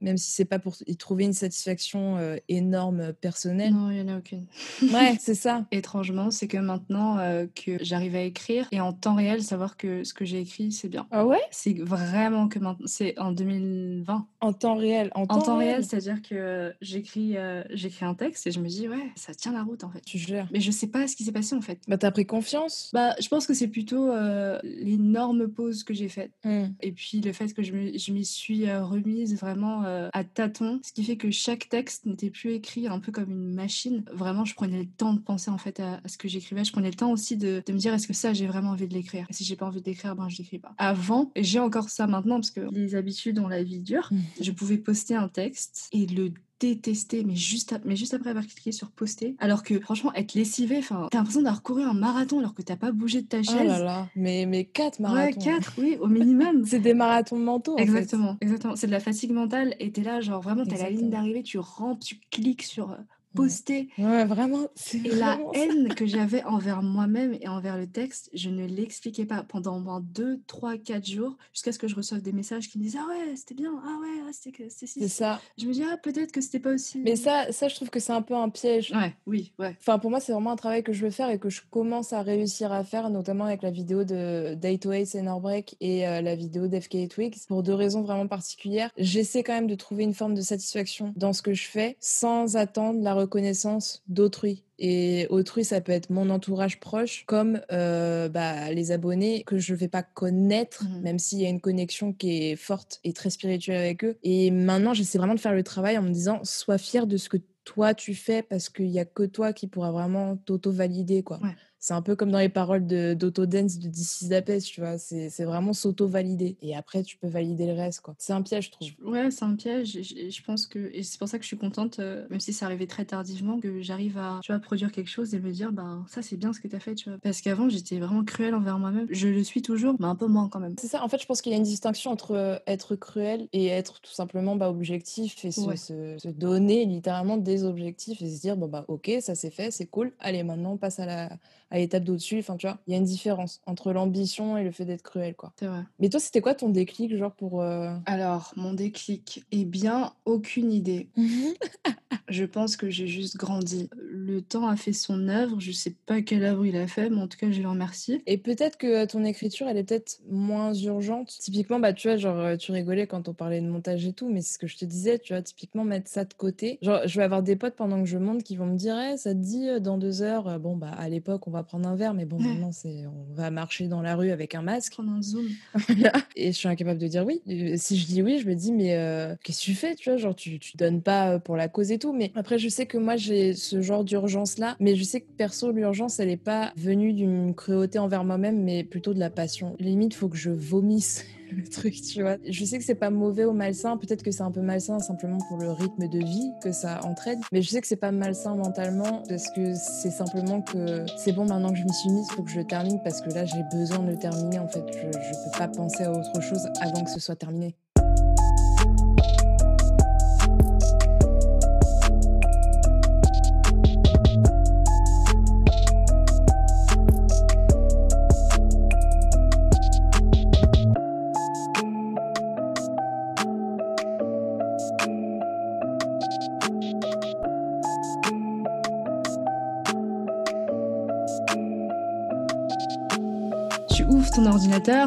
[0.00, 2.18] même si c'est pas pour y trouver une satisfaction
[2.48, 3.72] énorme personnelle.
[3.72, 4.46] Non, il n'y en a aucune.
[4.82, 5.66] ouais, c'est ça.
[5.70, 7.18] Étrangement, c'est que maintenant
[7.54, 10.88] que j'arrive à écrire et en temps réel, savoir que ce que j'ai écrit, c'est
[10.88, 11.06] bien.
[11.12, 11.40] Ah ouais?
[11.52, 14.26] C'est vraiment que maintenant, c'est en 2020.
[14.40, 15.10] En temps réel.
[15.14, 17.36] En, temps, réel, c'est-à-dire que j'écris
[17.70, 20.00] j'écris un texte et je me dis, ouais, ça tient la route en fait.
[20.00, 20.48] Tu gères.
[20.52, 21.80] Mais je sais pas ce qui s'est passé en fait.
[21.88, 26.08] Bah, t'as pris confiance Bah, je pense que c'est plutôt euh, l'énorme pause que j'ai
[26.08, 26.32] faite.
[26.44, 26.64] Mmh.
[26.80, 30.92] Et puis le fait que je m'y suis euh, remise vraiment euh, à tâtons, ce
[30.92, 34.04] qui fait que chaque texte n'était plus écrit un peu comme une machine.
[34.12, 36.64] Vraiment, je prenais le temps de penser en fait à, ce que j'écrivais.
[36.64, 38.88] Je prenais le temps aussi de, de me dire, est-ce que ça, j'ai vraiment envie
[38.88, 39.26] de l'écrire?
[39.30, 40.74] Et si j'ai pas envie de l'écrire, ben je l'écris pas.
[40.78, 44.18] Avant, et j'ai encore ça maintenant parce que les habitudes ont la vie dure, mmh.
[44.40, 48.72] je pouvais poster un texte et le détester, mais juste, mais juste après avoir cliqué
[48.72, 49.36] sur poster.
[49.38, 52.76] Alors que franchement, être lessivé, enfin, t'as l'impression d'avoir couru un marathon alors que t'as
[52.76, 53.56] pas bougé de ta chaise.
[53.60, 55.40] Oh là là, mais, mais quatre marathons.
[55.40, 56.64] Ouais, quatre, oui, au minimum.
[56.66, 57.76] c'est des marathons mentaux.
[57.78, 58.76] Exactement, exactement.
[58.76, 61.58] C'est de la fatigue mentale et t'es là, genre vraiment, t'as la ligne d'arrivée, tu
[61.58, 62.96] rampes, tu cliques sur
[63.34, 63.88] poster.
[63.98, 64.68] Ouais, vraiment.
[64.92, 69.42] Et la haine que j'avais envers moi-même et envers le texte, je ne l'expliquais pas
[69.42, 72.78] pendant au moins 2, 3, 4 jours, jusqu'à ce que je reçoive des messages qui
[72.78, 75.40] me disaient Ah ouais, c'était bien, ah ouais, ah, c'était C'est ça.
[75.58, 77.00] Je me dis Ah, peut-être que c'était pas aussi.
[77.00, 78.92] Mais ça, ça, je trouve que c'est un peu un piège.
[78.92, 79.76] Ouais, oui, ouais.
[79.80, 82.12] Enfin, pour moi, c'est vraiment un travail que je veux faire et que je commence
[82.12, 86.06] à réussir à faire, notamment avec la vidéo de Day to Ace and Break et
[86.06, 88.90] euh, la vidéo d'FK Twigs, pour deux raisons vraiment particulières.
[88.96, 92.56] J'essaie quand même de trouver une forme de satisfaction dans ce que je fais sans
[92.56, 94.62] attendre la reconnaissance d'autrui.
[94.78, 99.72] Et autrui, ça peut être mon entourage proche, comme euh, bah, les abonnés que je
[99.72, 101.00] ne vais pas connaître, Mhm.
[101.02, 104.16] même s'il y a une connexion qui est forte et très spirituelle avec eux.
[104.22, 107.28] Et maintenant, j'essaie vraiment de faire le travail en me disant, sois fier de ce
[107.28, 111.38] que toi tu fais, parce qu'il n'y a que toi qui pourra vraiment t'auto-valider, quoi.
[111.42, 111.54] Ouais.
[111.86, 114.96] C'est un peu comme dans les paroles de- d'Autodance de DC Dapes, tu vois.
[114.96, 116.56] C'est vraiment s'auto-valider.
[116.62, 118.14] Et après, tu peux valider le reste, quoi.
[118.18, 118.88] C'est un piège, je trouve.
[119.12, 119.94] Ouais, c'est un piège.
[119.94, 122.40] et Je, je pense que et c'est pour ça que je suis contente, euh, même
[122.40, 125.52] si ça arrivait très tardivement, que j'arrive à tu vois produire quelque chose et me
[125.52, 127.18] dire ben ça c'est bien ce que tu as fait, tu vois.
[127.18, 129.06] Parce qu'avant j'étais vraiment cruelle envers moi-même.
[129.10, 130.76] Je le suis toujours, mais un peu moins quand même.
[130.80, 133.46] C'est ça, en fait, je pense qu'il y a une distinction entre euh, être cruel
[133.52, 135.76] et être tout simplement bah, objectif et se, Ouais.
[135.76, 139.70] se- se donner littéralement des objectifs et se dire, bon, bah, ok, ça c'est fait,
[139.70, 141.30] c'est cool, allez, maintenant on passe à la-
[141.74, 142.38] à l'étape d'au-dessus.
[142.38, 145.34] Enfin, tu vois, il y a une différence entre l'ambition et le fait d'être cruel,
[145.34, 145.52] quoi.
[145.58, 145.80] C'est vrai.
[145.98, 147.60] Mais toi, c'était quoi ton déclic, genre, pour.
[147.62, 151.08] euh, Alors, mon déclic, eh bien, aucune idée.
[152.28, 153.90] Je pense que j'ai juste grandi.
[153.98, 155.60] Le temps a fait son œuvre.
[155.60, 158.22] Je sais pas quelle œuvre il a fait, mais en tout cas, je le remercie.
[158.26, 161.28] Et peut-être que ton écriture, elle est peut-être moins urgente.
[161.38, 164.30] Typiquement, bah, tu vois, genre, euh, tu rigolais quand on parlait de montage et tout,
[164.30, 166.78] mais c'est ce que je te disais, tu vois, typiquement, mettre ça de côté.
[166.82, 169.16] Genre, je vais avoir des potes pendant que je monte qui vont me dire, Eh,
[169.18, 171.96] ça te dit, euh, dans deux heures, bon, bah, à l'époque, on va prendre un
[171.96, 172.44] verre, mais bon, Ouais.
[172.44, 174.92] maintenant, c'est, on va marcher dans la rue avec un masque.
[174.94, 175.46] Prendre un zoom.
[175.88, 176.12] Voilà.
[176.36, 177.40] Et je suis incapable de dire oui.
[177.48, 180.10] Euh, Si je dis oui, je me dis, mais euh, qu'est-ce que tu fais, tu
[180.10, 182.12] vois, genre, tu, tu donnes pas euh, pour la cause et tout.
[182.12, 185.72] Mais après, je sais que moi, j'ai ce genre d'urgence-là, mais je sais que perso,
[185.72, 189.76] l'urgence, elle est pas venue d'une cruauté envers moi-même, mais plutôt de la passion.
[189.78, 192.36] Limite, faut que je vomisse le truc, tu vois.
[192.48, 195.38] Je sais que c'est pas mauvais ou malsain, peut-être que c'est un peu malsain simplement
[195.48, 198.54] pour le rythme de vie que ça entraîne, mais je sais que c'est pas malsain
[198.54, 202.42] mentalement parce que c'est simplement que c'est bon maintenant que je m'y suis mise, faut
[202.42, 204.84] que je termine parce que là j'ai besoin de terminer en fait.
[204.92, 207.76] Je, je peux pas penser à autre chose avant que ce soit terminé.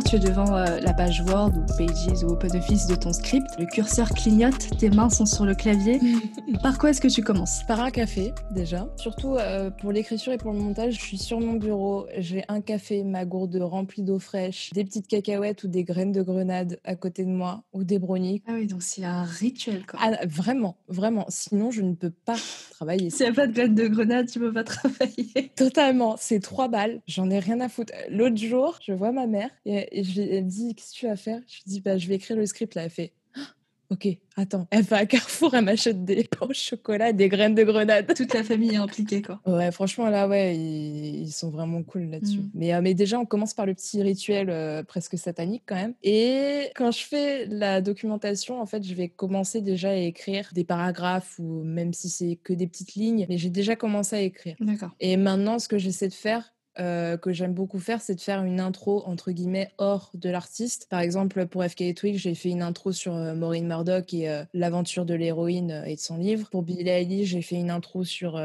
[0.08, 3.48] Tu es devant euh, la page Word ou Pages ou OpenOffice de ton script.
[3.60, 6.00] Le curseur clignote, tes mains sont sur le clavier.
[6.64, 7.64] Par quoi est-ce que tu commences?
[7.68, 8.88] Par un café déjà.
[8.96, 12.62] Surtout euh, pour l'écriture et pour le montage, je suis sur mon bureau, j'ai un
[12.62, 16.96] café, ma gourde remplie d'eau fraîche, des petites cacahuètes ou des graines de grenade à
[16.96, 18.42] côté de moi ou des brownies.
[18.48, 20.00] Ah oui, donc c'est un rituel quoi.
[20.02, 21.26] Ah, vraiment, vraiment.
[21.28, 22.38] Sinon, je ne peux pas
[22.72, 23.10] travailler.
[23.10, 25.52] S'il n'y a pas de graines de grenade, tu peux pas travailler.
[25.58, 27.92] Totalement, c'est trois balles, j'en ai rien à foutre.
[28.10, 31.00] L'autre jour, je vois ma mère et, et je lui- elle me dit Qu'est-ce que
[31.00, 31.42] tu vas faire?
[31.48, 32.84] Je lui dis bah, Je vais écrire le script là.
[32.84, 33.14] Elle fait
[33.90, 34.06] Ok,
[34.36, 34.68] attends.
[34.70, 38.14] Elle va à Carrefour, elle m'achète des pains au chocolat des graines de grenade.
[38.14, 39.40] Toute la famille est impliquée quoi.
[39.46, 42.40] Ouais, franchement, là, ouais, ils, ils sont vraiment cool là-dessus.
[42.40, 42.50] Mm.
[42.54, 45.94] Mais, euh, mais déjà, on commence par le petit rituel euh, presque satanique quand même.
[46.04, 50.66] Et quand je fais la documentation, en fait, je vais commencer déjà à écrire des
[50.66, 54.58] paragraphes ou même si c'est que des petites lignes, mais j'ai déjà commencé à écrire.
[54.60, 54.92] D'accord.
[55.00, 58.44] Et maintenant, ce que j'essaie de faire, euh, que j'aime beaucoup faire, c'est de faire
[58.44, 60.88] une intro entre guillemets hors de l'artiste.
[60.90, 64.44] Par exemple, pour FK Twig, j'ai fait une intro sur euh, Maureen Murdoch et euh,
[64.54, 66.50] l'aventure de l'héroïne et de son livre.
[66.50, 68.42] Pour Billie Eilish, j'ai fait une intro sur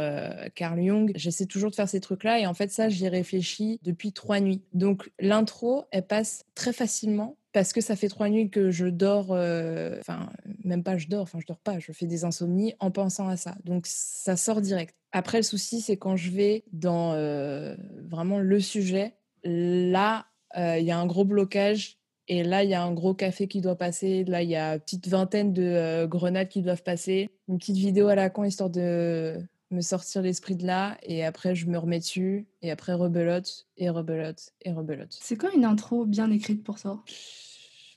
[0.55, 1.12] Carl Jung.
[1.14, 4.62] J'essaie toujours de faire ces trucs-là et en fait, ça, j'y réfléchis depuis trois nuits.
[4.73, 9.28] Donc, l'intro, elle passe très facilement parce que ça fait trois nuits que je dors,
[9.30, 10.30] euh, enfin,
[10.64, 13.36] même pas je dors, enfin, je dors pas, je fais des insomnies en pensant à
[13.36, 13.54] ça.
[13.64, 14.94] Donc, ça sort direct.
[15.12, 17.76] Après, le souci, c'est quand je vais dans euh,
[18.08, 21.98] vraiment le sujet, là, euh, il y a un gros blocage.
[22.28, 24.24] Et là, il y a un gros café qui doit passer.
[24.24, 27.28] Là, il y a une petite vingtaine de grenades qui doivent passer.
[27.48, 29.36] Une petite vidéo à la con, histoire de
[29.72, 30.98] me sortir l'esprit de là.
[31.02, 32.46] Et après, je me remets dessus.
[32.62, 35.16] Et après, rebelote, et rebelote, et rebelote.
[35.20, 37.04] C'est quoi une intro bien écrite pour toi?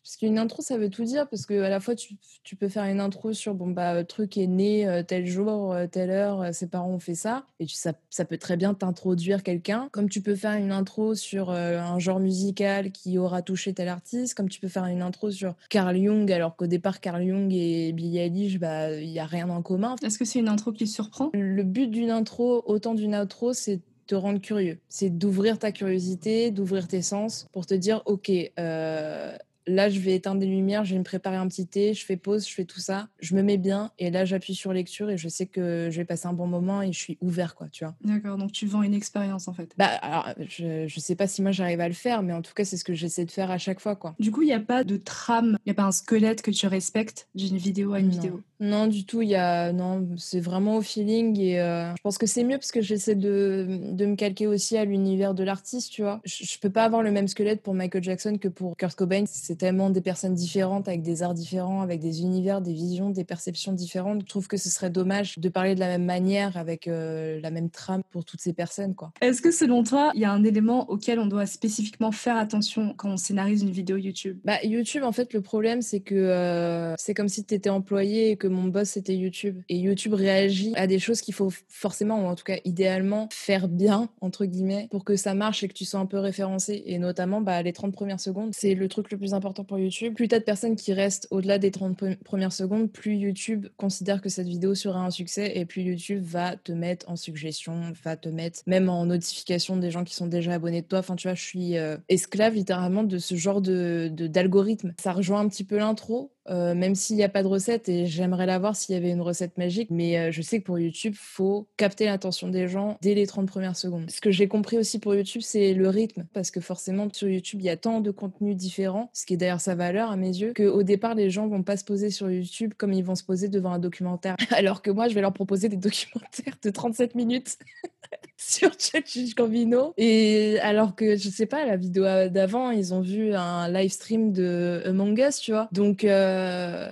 [0.06, 2.70] Parce qu'une intro, ça veut tout dire, parce que à la fois, tu, tu peux
[2.70, 6.42] faire une intro sur, bon, bah, truc est né euh, tel jour, euh, telle heure,
[6.44, 9.90] euh, ses parents ont fait ça, et ça, ça peut très bien t'introduire quelqu'un.
[9.92, 14.36] Comme tu peux faire une intro sur un genre musical qui aura touché tel artiste,
[14.36, 17.92] comme tu peux faire une intro sur Carl Jung, alors qu'au départ, Carl Jung et
[17.92, 19.96] Billie Eilish, bah, il n'y a rien en commun.
[20.04, 21.32] Est-ce que c'est une intro qui surprend?
[21.34, 24.78] Le but d'une intro, autant d'une outro, c'est te rendre curieux.
[24.88, 29.36] C'est d'ouvrir ta curiosité, d'ouvrir tes sens pour te dire, OK, euh,
[29.68, 32.18] là, je vais éteindre des lumières, je vais me préparer un petit thé, je fais
[32.18, 35.18] pause, je fais tout ça, je me mets bien, et là, j'appuie sur lecture et
[35.18, 37.84] je sais que je vais passer un bon moment et je suis ouvert, quoi, tu
[37.84, 37.96] vois.
[38.04, 39.74] D'accord, donc tu vends une expérience en fait.
[39.78, 42.54] Bah, alors, je, je sais pas si moi j'arrive à le faire, mais en tout
[42.54, 44.16] cas, c'est ce que j'essaie de faire à chaque fois, quoi.
[44.20, 46.52] Du coup, il n'y a pas de trame, il n'y a pas un squelette que
[46.52, 48.42] tu respectes d'une vidéo à une vidéo?
[48.60, 49.22] Non, du tout.
[49.22, 52.58] Il y a non, c'est vraiment au feeling et euh, je pense que c'est mieux
[52.58, 56.22] parce que j'essaie de, de, me calquer aussi à l'univers de l'artiste, tu vois.
[56.24, 59.26] Je, je, peux pas avoir le même squelette pour Michael Jackson que pour Kurt Cobain.
[59.28, 63.24] C'est tellement des personnes différentes avec des arts différents, avec des univers, des visions, des
[63.24, 64.22] perceptions différentes.
[64.22, 67.52] Je trouve que ce serait dommage de parler de la même manière avec euh, la
[67.52, 69.12] même trame pour toutes ces personnes, quoi.
[69.22, 72.94] Est-ce que selon toi, il y a un élément auquel on doit spécifiquement faire attention
[72.96, 74.40] quand on scénarise une vidéo YouTube?
[74.44, 78.32] Bah YouTube, en fait, le problème c'est que euh, c'est comme si tu étais employé
[78.32, 79.62] et que mon boss c'était YouTube.
[79.70, 83.68] Et YouTube réagit à des choses qu'il faut forcément, ou en tout cas idéalement, faire
[83.68, 86.84] bien, entre guillemets, pour que ça marche et que tu sois un peu référencé.
[86.86, 90.14] Et notamment, bah, les 30 premières secondes, c'est le truc le plus important pour YouTube.
[90.16, 94.30] Plus t'as de personnes qui restent au-delà des 30 premières secondes, plus YouTube considère que
[94.30, 98.30] cette vidéo sera un succès et plus YouTube va te mettre en suggestion, va te
[98.30, 101.00] mettre même en notification des gens qui sont déjà abonnés de toi.
[101.00, 104.94] Enfin, tu vois, je suis euh, esclave littéralement de ce genre de d'algorithme.
[105.00, 108.06] Ça rejoint un petit peu l'intro, euh, même s'il n'y a pas de recette et
[108.06, 109.90] j'aimerais l'avoir s'il y avait une recette magique.
[109.90, 113.48] Mais euh, je sais que pour YouTube, faut capter l'attention des gens dès les 30
[113.48, 114.10] premières secondes.
[114.10, 116.26] Ce que j'ai compris aussi pour YouTube, c'est le rythme.
[116.34, 119.38] Parce que forcément, sur YouTube, il y a tant de contenus différents, ce qui est
[119.38, 122.30] d'ailleurs sa valeur à mes yeux, qu'au départ, les gens vont pas se poser sur
[122.30, 124.36] YouTube comme ils vont se poser devant un documentaire.
[124.52, 127.58] Alors que moi, je vais leur proposer des documentaires de 37 minutes.
[128.38, 129.06] sur Chuck
[129.36, 129.94] Gambino.
[129.98, 134.32] Et alors que, je sais pas, la vidéo d'avant, ils ont vu un live stream
[134.32, 135.70] de Among Us, tu vois.
[135.72, 136.35] Donc, euh,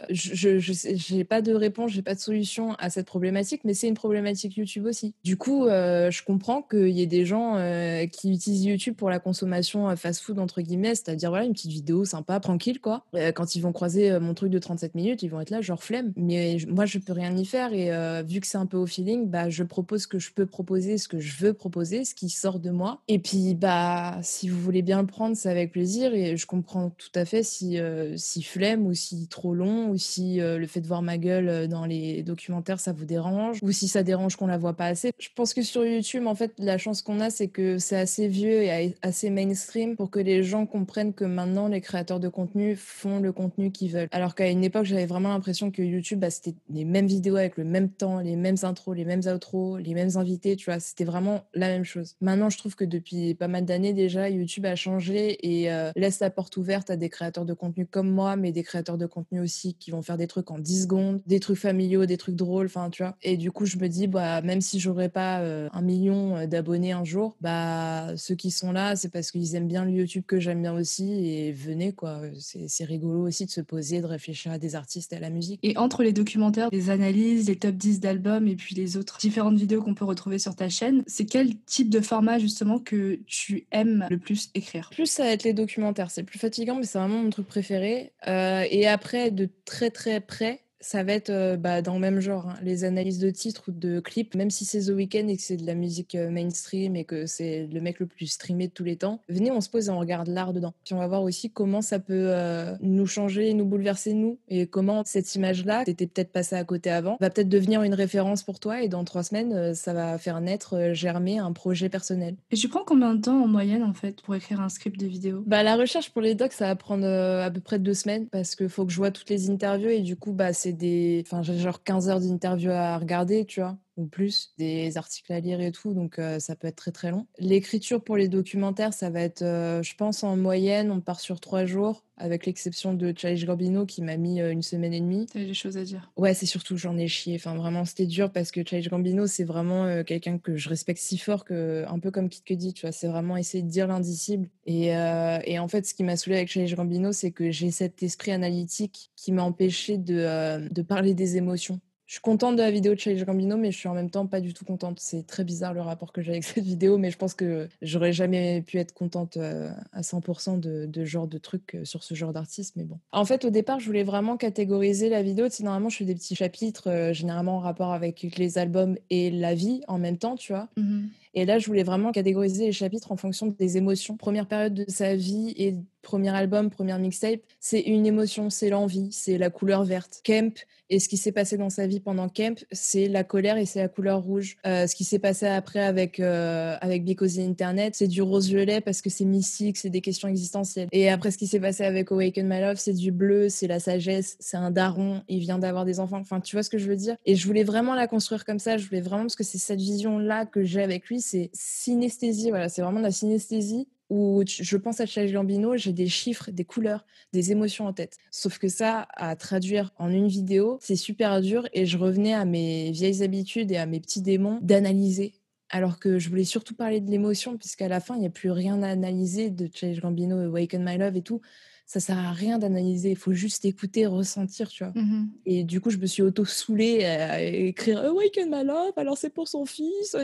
[0.09, 3.87] je, je, n'ai pas de réponse, j'ai pas de solution à cette problématique, mais c'est
[3.87, 5.13] une problématique YouTube aussi.
[5.23, 9.09] Du coup, euh, je comprends qu'il y ait des gens euh, qui utilisent YouTube pour
[9.09, 13.05] la consommation fast-food, entre guillemets, c'est-à-dire, voilà, une petite vidéo sympa, tranquille, quoi.
[13.35, 16.13] quand ils vont croiser mon truc de 37 minutes, ils vont être là, genre flemme.
[16.15, 17.91] Mais moi, je peux rien y faire et
[18.23, 20.97] vu que c'est un peu au feeling, bah, je propose ce que je peux proposer,
[20.97, 23.01] ce que je veux proposer, ce qui sort de moi.
[23.07, 26.13] Et puis, bah, si vous voulez bien le prendre, c'est avec plaisir.
[26.13, 29.97] Et je comprends tout à fait si, euh, si flemme ou si trop long ou
[29.97, 33.57] si euh, le fait de voir ma gueule euh, dans les documentaires, ça vous dérange
[33.63, 35.11] ou si ça dérange qu'on la voit pas assez.
[35.17, 38.27] Je pense que sur YouTube, en fait, la chance qu'on a, c'est que c'est assez
[38.27, 42.75] vieux et assez mainstream pour que les gens comprennent que maintenant, les créateurs de contenu
[42.75, 44.07] font le contenu qu'ils veulent.
[44.11, 47.57] Alors qu'à une époque, j'avais vraiment l'impression que YouTube, bah, c'était les mêmes vidéos avec
[47.57, 50.79] le même temps, les mêmes intros, les mêmes outros, les mêmes invités, tu vois.
[50.79, 52.15] C'était vraiment la même chose.
[52.21, 56.19] Maintenant, je trouve que depuis pas mal d'années déjà, YouTube a changé et euh, laisse
[56.19, 59.22] la porte ouverte à des créateurs de contenu comme moi, mais des créateurs de contenu
[59.39, 62.67] aussi qui vont faire des trucs en 10 secondes, des trucs familiaux, des trucs drôles,
[62.67, 63.15] enfin, tu vois.
[63.21, 66.47] Et du coup, je me dis, bah, même si j'aurais pas euh, un million euh,
[66.47, 70.23] d'abonnés un jour, bah, ceux qui sont là, c'est parce qu'ils aiment bien le YouTube
[70.27, 72.21] que j'aime bien aussi et venez, quoi.
[72.37, 75.59] C'est rigolo aussi de se poser, de réfléchir à des artistes et à la musique.
[75.63, 79.57] Et entre les documentaires, les analyses, les top 10 d'albums et puis les autres différentes
[79.57, 83.67] vidéos qu'on peut retrouver sur ta chaîne, c'est quel type de format justement que tu
[83.71, 84.89] aimes le plus écrire?
[84.91, 88.11] Plus ça va être les documentaires, c'est plus fatigant mais c'est vraiment mon truc préféré.
[88.27, 92.19] Euh, et après, de très très près, ça va être euh, bah, dans le même
[92.19, 92.55] genre, hein.
[92.61, 95.57] les analyses de titres ou de clips, même si c'est The Weeknd et que c'est
[95.57, 98.83] de la musique euh, mainstream et que c'est le mec le plus streamé de tous
[98.83, 99.21] les temps.
[99.29, 100.73] Venez, on se pose et on regarde l'art dedans.
[100.83, 104.67] Puis on va voir aussi comment ça peut euh, nous changer, nous bouleverser nous et
[104.67, 108.59] comment cette image-là, t'étais peut-être passée à côté avant, va peut-être devenir une référence pour
[108.59, 112.35] toi et dans trois semaines, ça va faire naître, germer un projet personnel.
[112.51, 115.07] Et tu prends combien de temps en moyenne en fait pour écrire un script de
[115.07, 115.43] vidéo?
[115.47, 118.55] Bah la recherche pour les docs, ça va prendre à peu près deux semaines parce
[118.55, 121.23] qu'il faut que je vois toutes les interviews et du coup, bah c'est des.
[121.25, 125.39] Enfin, j'ai genre 15 heures d'interview à regarder, tu vois ou plus, des articles à
[125.39, 127.27] lire et tout, donc euh, ça peut être très très long.
[127.37, 131.39] L'écriture pour les documentaires, ça va être, euh, je pense, en moyenne, on part sur
[131.39, 135.27] trois jours, avec l'exception de Challenge Gambino qui m'a mis euh, une semaine et demie.
[135.31, 137.35] T'as des choses à dire Ouais, c'est surtout j'en ai chié.
[137.35, 141.17] Enfin, vraiment, c'était dur parce que Challenge Gambino, c'est vraiment quelqu'un que je respecte si
[141.17, 144.49] fort que, un peu comme Kid Cudi, tu vois, c'est vraiment essayer de dire l'indicible.
[144.65, 148.01] Et, et, en fait, ce qui m'a saoulé avec Challenge Gambino, c'est que j'ai cet
[148.03, 152.71] esprit analytique qui m'a empêché de, de parler des émotions Je suis contente de la
[152.71, 154.99] vidéo de Childish Gambino, mais je suis en même temps pas du tout contente.
[154.99, 158.13] C'est très bizarre le rapport que j'ai avec cette vidéo, mais je pense que j'aurais
[158.13, 162.13] jamais pu être contente euh, à 100% de, de genre de trucs euh, sur ce
[162.13, 162.99] genre d'artiste, mais bon.
[163.11, 165.47] En fait, au départ, je voulais vraiment catégoriser la vidéo.
[165.49, 169.31] Tu normalement, je fais des petits chapitres, euh, généralement en rapport avec les albums et
[169.31, 170.67] la vie en même temps, tu vois.
[170.77, 174.17] Mmh et là, je voulais vraiment catégoriser les chapitres en fonction des émotions.
[174.17, 179.09] Première période de sa vie et premier album, première mixtape, c'est une émotion, c'est l'envie,
[179.11, 180.21] c'est la couleur verte.
[180.23, 183.65] Kemp et ce qui s'est passé dans sa vie pendant Kemp, c'est la colère et
[183.65, 184.57] c'est la couleur rouge.
[184.67, 188.81] Euh, ce qui s'est passé après avec euh, avec Because Internet, c'est du rose violet
[188.81, 190.89] parce que c'est mystique, c'est des questions existentielles.
[190.91, 193.79] Et après ce qui s'est passé avec Awaken My Love, c'est du bleu, c'est la
[193.79, 196.19] sagesse, c'est un daron, il vient d'avoir des enfants.
[196.19, 197.15] Enfin, tu vois ce que je veux dire?
[197.25, 198.77] Et je voulais vraiment la construire comme ça.
[198.77, 202.49] Je voulais vraiment parce que c'est cette vision là que j'ai avec lui, c'est synesthésie.
[202.49, 206.65] Voilà, c'est vraiment la synesthésie où je pense à Charles Gambino, j'ai des chiffres, des
[206.65, 208.17] couleurs, des émotions en tête.
[208.29, 212.45] Sauf que ça, à traduire en une vidéo, c'est super dur et je revenais à
[212.45, 215.33] mes vieilles habitudes et à mes petits démons d'analyser.
[215.69, 218.51] Alors que je voulais surtout parler de l'émotion, puisqu'à la fin, il n'y a plus
[218.51, 221.41] rien à analyser de Charles Gambino, Awaken My Love et tout
[221.85, 223.11] ça sert à rien d'analyser.
[223.11, 224.93] Il faut juste écouter, ressentir, tu vois.
[224.95, 229.29] Mmh et du coup, je me suis auto-saoulée à écrire Awaken my love, alors c'est
[229.29, 230.15] pour son fils.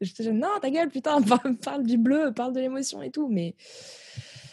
[0.00, 1.20] J'étais non, ta gueule, putain,
[1.62, 3.28] parle du bleu, parle de l'émotion et tout.
[3.28, 3.54] Mais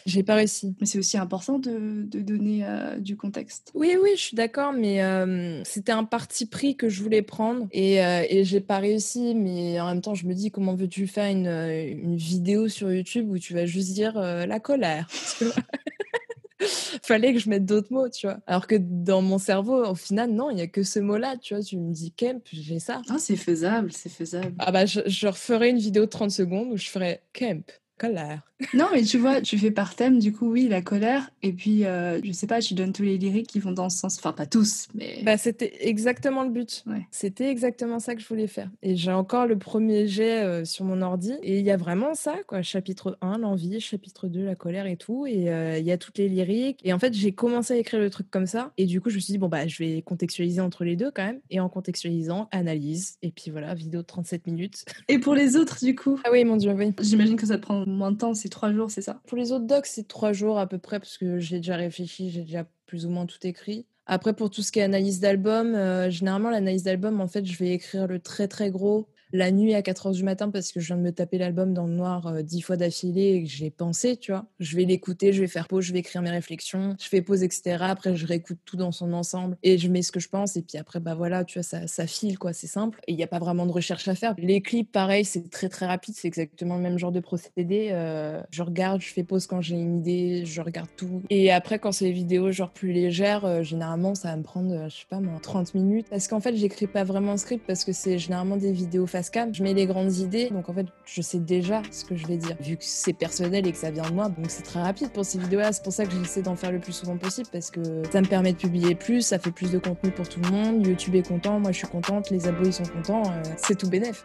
[0.06, 0.74] j'ai pas réussi.
[0.80, 3.70] Mais c'est aussi important de, de donner euh, du contexte.
[3.74, 7.66] Oui, oui, je suis d'accord, mais euh, c'était un parti pris que je voulais prendre
[7.72, 9.34] et, euh, et j'ai pas réussi.
[9.34, 13.30] Mais en même temps, je me dis, comment veux-tu faire une, une vidéo sur YouTube
[13.30, 15.08] où tu vas juste dire la colère
[17.02, 18.38] fallait que je mette d'autres mots, tu vois.
[18.46, 21.54] Alors que dans mon cerveau, au final, non, il y a que ce mot-là, tu
[21.54, 21.62] vois.
[21.62, 23.02] Tu me dis Kemp, j'ai ça.
[23.08, 24.54] Ah, c'est faisable, c'est faisable.
[24.58, 27.70] Ah bah, je, je referai une vidéo de 30 secondes où je ferai Kemp,
[28.02, 28.42] colère.
[28.74, 31.30] Non, mais tu vois, tu fais par thème, du coup, oui, la colère.
[31.42, 33.98] Et puis, euh, je sais pas, tu donnes tous les lyriques qui vont dans ce
[33.98, 34.18] sens.
[34.18, 35.20] Enfin, pas tous, mais.
[35.24, 36.84] Bah, c'était exactement le but.
[36.86, 37.06] Ouais.
[37.10, 38.70] C'était exactement ça que je voulais faire.
[38.82, 41.34] Et j'ai encore le premier jet euh, sur mon ordi.
[41.42, 42.62] Et il y a vraiment ça, quoi.
[42.62, 43.80] Chapitre 1, l'envie.
[43.80, 45.26] Chapitre 2, la colère et tout.
[45.26, 46.78] Et euh, il y a toutes les lyriques.
[46.84, 48.72] Et en fait, j'ai commencé à écrire le truc comme ça.
[48.78, 51.10] Et du coup, je me suis dit, bon, bah, je vais contextualiser entre les deux
[51.10, 51.40] quand même.
[51.50, 53.16] Et en contextualisant, analyse.
[53.22, 54.84] Et puis voilà, vidéo de 37 minutes.
[55.08, 56.20] Et pour les autres, du coup?
[56.24, 56.92] Ah oui, mon Dieu, oui.
[57.00, 59.20] J'imagine que ça te prend moins de temps, c'est trois jours, c'est ça?
[59.26, 62.30] Pour les autres docs, c'est trois jours à peu près, parce que j'ai déjà réfléchi,
[62.30, 63.86] j'ai déjà plus ou moins tout écrit.
[64.06, 67.56] Après, pour tout ce qui est analyse d'album, euh, généralement, l'analyse d'album, en fait, je
[67.56, 70.80] vais écrire le très très gros la nuit à 4 heures du matin parce que
[70.80, 73.50] je viens de me taper l'album dans le noir euh, dix fois d'affilée et que
[73.50, 74.46] j'ai pensé, tu vois.
[74.60, 77.42] Je vais l'écouter, je vais faire pause, je vais écrire mes réflexions, je fais pause,
[77.42, 77.78] etc.
[77.80, 80.56] Après, je réécoute tout dans son ensemble et je mets ce que je pense.
[80.56, 83.00] Et puis après, bah voilà, tu vois, ça, ça file, quoi, c'est simple.
[83.06, 84.34] Et il n'y a pas vraiment de recherche à faire.
[84.38, 87.88] Les clips, pareil, c'est très très rapide, c'est exactement le même genre de procédé.
[87.92, 91.22] Euh, je regarde, je fais pause quand j'ai une idée, je regarde tout.
[91.30, 94.72] Et après, quand c'est des vidéos genre plus légères, euh, généralement, ça va me prendre,
[94.72, 96.06] euh, je sais pas moi, 30 minutes.
[96.10, 99.21] Parce qu'en fait, j'écris pas vraiment script parce que c'est généralement des vidéos face
[99.52, 102.36] Je mets les grandes idées, donc en fait, je sais déjà ce que je vais
[102.36, 102.56] dire.
[102.60, 105.24] Vu que c'est personnel et que ça vient de moi, donc c'est très rapide pour
[105.24, 105.72] ces vidéos-là.
[105.72, 107.80] C'est pour ça que j'essaie d'en faire le plus souvent possible parce que
[108.10, 110.86] ça me permet de publier plus, ça fait plus de contenu pour tout le monde.
[110.86, 113.88] YouTube est content, moi je suis contente, les abos ils sont contents, euh, c'est tout
[113.88, 114.22] bénef.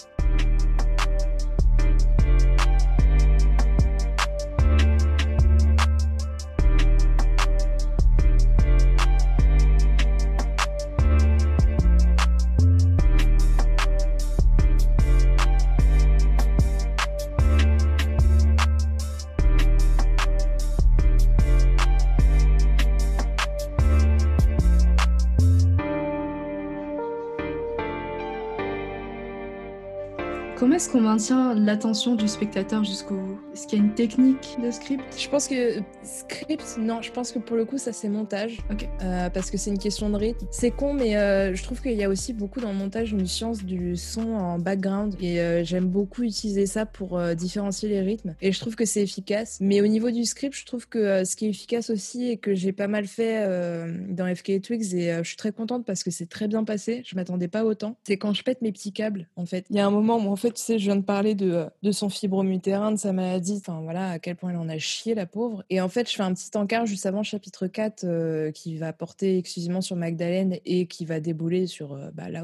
[30.77, 33.39] Est-ce qu'on maintient l'attention du spectateur jusqu'au bout?
[33.51, 35.03] Est-ce qu'il y a une technique de script?
[35.17, 38.59] Je pense que script, non, je pense que pour le coup, ça c'est montage.
[39.01, 40.45] Euh, parce que c'est une question de rythme.
[40.51, 43.25] C'est con, mais euh, je trouve qu'il y a aussi beaucoup dans le montage une
[43.25, 45.15] science du son en background.
[45.19, 48.35] Et euh, j'aime beaucoup utiliser ça pour euh, différencier les rythmes.
[48.43, 49.57] Et je trouve que c'est efficace.
[49.59, 52.37] Mais au niveau du script, je trouve que euh, ce qui est efficace aussi et
[52.37, 55.87] que j'ai pas mal fait euh, dans FK Twigs, et euh, je suis très contente
[55.87, 57.01] parce que c'est très bien passé.
[57.03, 57.97] Je m'attendais pas autant.
[58.03, 59.65] C'est quand je pète mes petits câbles, en fait.
[59.71, 62.09] Il y a un moment où, en fait, tu je viens de parler de, son
[62.09, 65.63] fibromutérin, de sa maladie, enfin voilà, à quel point elle en a chié, la pauvre.
[65.69, 68.93] Et en fait, je fais un petit encart juste avant chapitre 4 euh, qui va
[68.93, 72.41] porter exclusivement sur Magdalene et qui va débouler sur euh, bah, la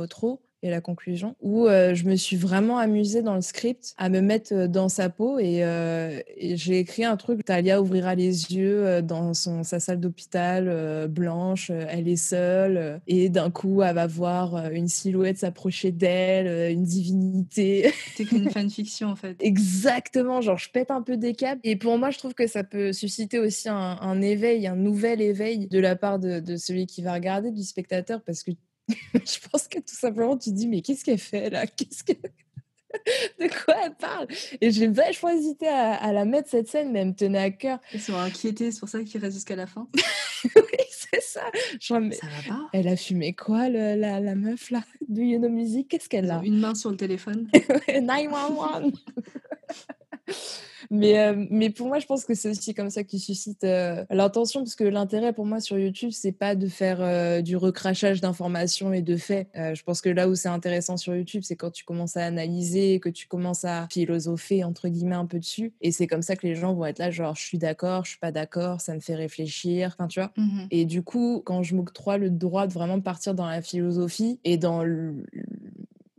[0.64, 4.22] et la conclusion, où euh, je me suis vraiment amusée dans le script à me
[4.22, 8.54] mettre euh, dans sa peau et, euh, et j'ai écrit un truc, Talia ouvrira les
[8.54, 13.96] yeux dans son, sa salle d'hôpital euh, blanche, elle est seule et d'un coup elle
[13.96, 17.92] va voir une silhouette s'approcher d'elle, une divinité.
[18.16, 19.36] T'écris une fanfiction en fait.
[19.42, 21.60] Exactement, genre je pète un peu des câbles.
[21.66, 25.22] Et pour moi, je trouve que ça peut susciter aussi un, un éveil, un nouvel
[25.22, 28.52] éveil de la part de, de celui qui va regarder, du spectateur, parce que
[29.14, 31.66] je pense que tout simplement, tu dis, mais qu'est-ce qu'elle fait là?
[31.68, 32.14] Qu'est-ce que...
[33.40, 34.28] de quoi elle parle?
[34.62, 37.52] Et j'ai vachement hésité à, à, la mettre cette scène, mais elle me tenait à
[37.52, 37.80] cœur.
[37.94, 39.88] Ils sont inquiétés, c'est pour ça qu'ils restent jusqu'à la fin.
[40.56, 41.44] oui, c'est ça.
[41.80, 42.70] Genre, mais ça va pas.
[42.74, 44.84] Elle a fumé quoi, le, la, la, meuf là?
[45.08, 45.88] Do You Know Music?
[45.88, 46.42] Qu'est-ce qu'elle a?
[46.44, 47.48] Une main sur le téléphone.
[47.88, 48.94] 911
[50.90, 53.64] mais, euh, mais pour moi, je pense que c'est aussi comme ça que tu suscites
[53.64, 57.56] euh, l'intention, parce que l'intérêt pour moi sur YouTube, c'est pas de faire euh, du
[57.58, 59.50] recrachage d'informations et de faits.
[59.56, 63.00] je pense que là où c'est intéressant sur YouTube, c'est quand tu commences à analyser,
[63.00, 65.74] que tu commences à philosopher, entre guillemets, un peu dessus.
[65.82, 68.12] Et c'est comme ça que les gens vont être là, genre, je suis d'accord, je
[68.12, 70.32] suis pas d'accord, ça me fait réfléchir, enfin, tu vois.
[70.38, 74.40] Mmh et du coup, quand je m'octroie le droit de vraiment partir dans la philosophie
[74.44, 75.26] et dans le,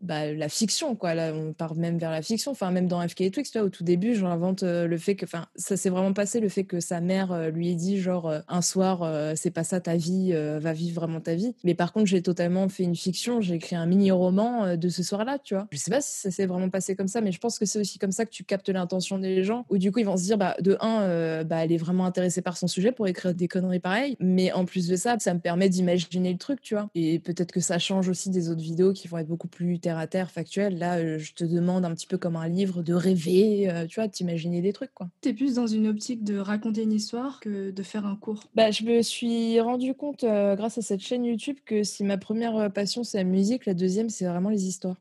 [0.04, 1.14] bah, la fiction, quoi.
[1.14, 2.52] Là, on part même vers la fiction.
[2.52, 5.24] Enfin, même dans FK Twix, tu vois, au tout début, j'invente euh, le fait que,
[5.24, 8.28] enfin, ça s'est vraiment passé, le fait que sa mère euh, lui ait dit, genre,
[8.28, 11.54] euh, un soir, c'est pas ça ta vie, va vivre vraiment ta vie.
[11.64, 15.38] Mais par contre, j'ai totalement fait une fiction, j'ai écrit un mini-roman de ce soir-là,
[15.38, 15.66] tu vois.
[15.70, 17.80] Je sais pas si ça s'est vraiment passé comme ça, mais je pense que c'est
[17.80, 20.24] aussi comme ça que tu captes l'intention des gens, où du coup, ils vont se
[20.24, 23.48] dire, bah, de un, bah, elle est vraiment intéressée par son sujet pour écrire des
[23.48, 24.16] conneries pareilles.
[24.20, 26.88] Mais en plus de ça, ça me permet d'imaginer le truc, tu vois.
[26.94, 30.02] Et peut-être que ça change aussi des autres vidéos qui vont être beaucoup plus terre
[30.02, 30.78] à terre, factuelles.
[30.78, 34.60] Là, je te demande un petit peu comme un livre de rêver, tu vois, d'imaginer
[34.60, 35.08] des trucs, quoi.
[35.20, 38.44] T'es plus dans une optique de raconter une histoire que de faire un cours?
[38.54, 42.72] Bah, je me suis rendu compte, grâce à cette chaîne YouTube, que si ma première
[42.72, 44.96] passion, c'est la musique, la deuxième, c'est vraiment les histoires.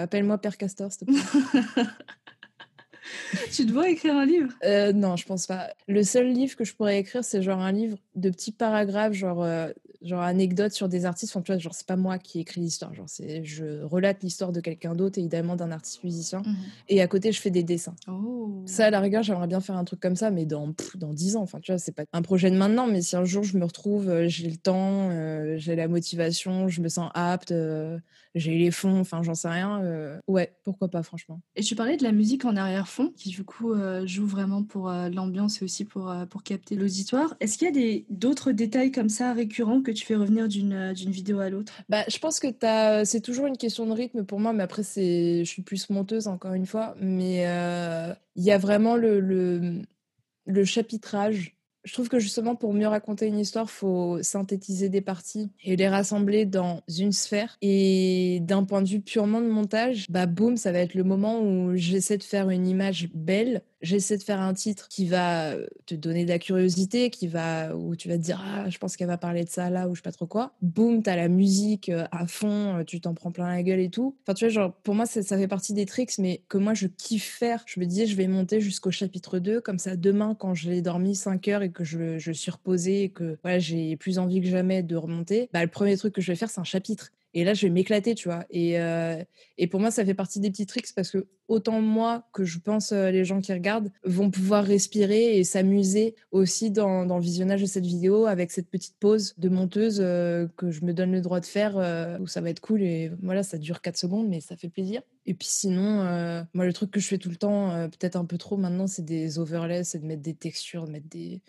[0.00, 1.82] Appelle-moi Père Castor, s'il te plaît.
[3.52, 4.52] tu dois écrire un livre?
[4.64, 5.70] Euh, Non, je pense pas.
[5.88, 9.42] Le seul livre que je pourrais écrire, c'est genre un livre de petits paragraphes, genre,
[9.42, 9.68] euh,
[10.06, 11.32] genre anecdotes sur des artistes.
[11.34, 12.94] Enfin, tu vois, genre, c'est pas moi qui écris l'histoire.
[12.94, 16.42] Genre, c'est, je relate l'histoire de quelqu'un d'autre, évidemment d'un artiste musicien.
[16.46, 16.56] Mhm.
[16.88, 17.94] Et à côté, je fais des dessins.
[18.08, 18.62] Oh.
[18.66, 21.12] Ça, à la rigueur, j'aimerais bien faire un truc comme ça, mais dans, pff, dans
[21.12, 21.42] 10 ans.
[21.42, 23.64] Enfin, tu vois, c'est pas un projet de maintenant, mais si un jour je me
[23.64, 27.98] retrouve, euh, j'ai le temps, euh, j'ai la motivation, je me sens apte, euh,
[28.34, 29.82] j'ai les fonds, enfin, j'en sais rien.
[29.82, 31.40] euh, ouais, pourquoi pas, franchement.
[31.54, 35.62] Et tu parlais de la musique en arrière-fond, qui du coup joue vraiment pour l'ambiance
[35.62, 37.34] et aussi pour, pour capter l'auditoire.
[37.40, 40.72] Est-ce qu'il y a des, d'autres détails comme ça récurrents que tu fais revenir d'une,
[40.72, 41.72] euh, d'une vidéo à l'autre?
[41.88, 43.04] Bah, je pense que t'as...
[43.04, 46.52] c'est toujours une question de rythme pour moi, mais après, je suis plus monteuse, encore
[46.52, 46.94] une fois.
[47.00, 51.56] Mais euh, il y a vraiment le, le, chapitrage.
[51.84, 55.88] Je trouve que justement, pour mieux raconter une histoire, faut synthétiser des parties et les
[55.88, 57.56] rassembler dans une sphère.
[57.62, 61.40] Et d'un point de vue purement de montage, bah boum, ça va être le moment
[61.40, 63.62] où j'essaie de faire une image belle.
[63.82, 65.54] J'essaie de faire un titre qui va
[65.84, 68.96] te donner de la curiosité, qui va où tu vas te dire ah je pense
[68.96, 70.54] qu'elle va parler de ça là ou je sais pas trop quoi.
[70.62, 73.90] Boum, t'as la musique euh, à fond, euh, tu t'en prends plein la gueule et
[73.90, 74.16] tout.
[74.22, 76.74] Enfin tu vois genre pour moi ça, ça fait partie des tricks, mais que moi
[76.74, 77.64] je kiffe faire.
[77.66, 81.14] Je me disais je vais monter jusqu'au chapitre 2 comme ça demain quand j'ai dormi
[81.14, 84.48] 5 heures et que je, je suis reposée et que voilà j'ai plus envie que
[84.48, 85.48] jamais de remonter.
[85.52, 87.12] Bah le premier truc que je vais faire c'est un chapitre.
[87.36, 88.46] Et là, je vais m'éclater, tu vois.
[88.48, 89.22] Et, euh,
[89.58, 92.58] et pour moi, ça fait partie des petits tricks parce que autant moi que je
[92.58, 97.22] pense euh, les gens qui regardent vont pouvoir respirer et s'amuser aussi dans, dans, le
[97.22, 101.12] visionnage de cette vidéo avec cette petite pause de monteuse euh, que je me donne
[101.12, 101.76] le droit de faire
[102.22, 102.80] où ça va être cool.
[102.80, 105.02] Et voilà, ça dure 4 secondes, mais ça fait plaisir.
[105.26, 108.38] Et puis sinon, moi, le truc que je fais tout le temps, peut-être un peu
[108.38, 111.42] trop maintenant, c'est des overlays, c'est de mettre des textures, de mettre des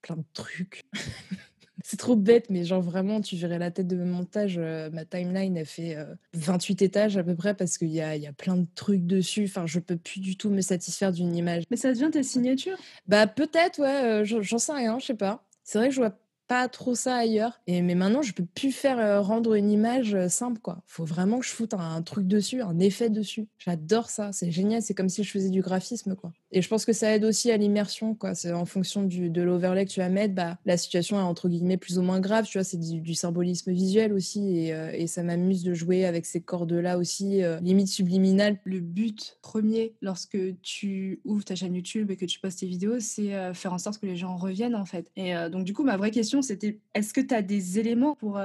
[0.00, 0.86] plein de trucs.
[1.84, 4.56] C'est trop bête, mais genre vraiment, tu verrais la tête de mon montage.
[4.58, 8.16] euh, ma timeline, elle fait euh, 28 étages à peu près parce qu'il y a,
[8.16, 9.44] y a plein de trucs dessus.
[9.44, 11.64] Enfin, je peux plus du tout me satisfaire d'une image.
[11.70, 12.76] Mais ça devient ta signature?
[13.06, 15.44] Bah, peut-être, ouais, euh, j'en sais rien, je sais pas.
[15.64, 16.18] C'est vrai que je vois
[16.48, 17.60] pas trop ça ailleurs.
[17.66, 20.82] Et, mais maintenant, je peux plus faire euh, rendre une image euh, simple, quoi.
[20.86, 23.48] Faut vraiment que je foute un, un truc dessus, un effet dessus.
[23.58, 24.80] J'adore ça, c'est génial.
[24.82, 26.32] C'est comme si je faisais du graphisme, quoi.
[26.50, 28.34] Et je pense que ça aide aussi à l'immersion, quoi.
[28.34, 31.76] C'est en fonction de l'overlay que tu vas mettre, bah, la situation est entre guillemets
[31.76, 32.64] plus ou moins grave, tu vois.
[32.64, 34.58] C'est du, symbolisme visuel aussi.
[34.58, 38.58] Et, euh, et ça m'amuse de jouer avec ces cordes-là aussi, euh, limite subliminales.
[38.64, 42.98] Le but premier lorsque tu ouvres ta chaîne YouTube et que tu postes tes vidéos,
[42.98, 45.10] c'est euh, faire en sorte que les gens reviennent en fait.
[45.16, 48.40] Et donc du coup, ma vraie question c'était est-ce que tu as des éléments pour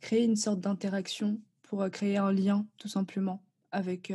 [0.00, 4.12] créer une sorte d'interaction, pour créer un lien tout simplement avec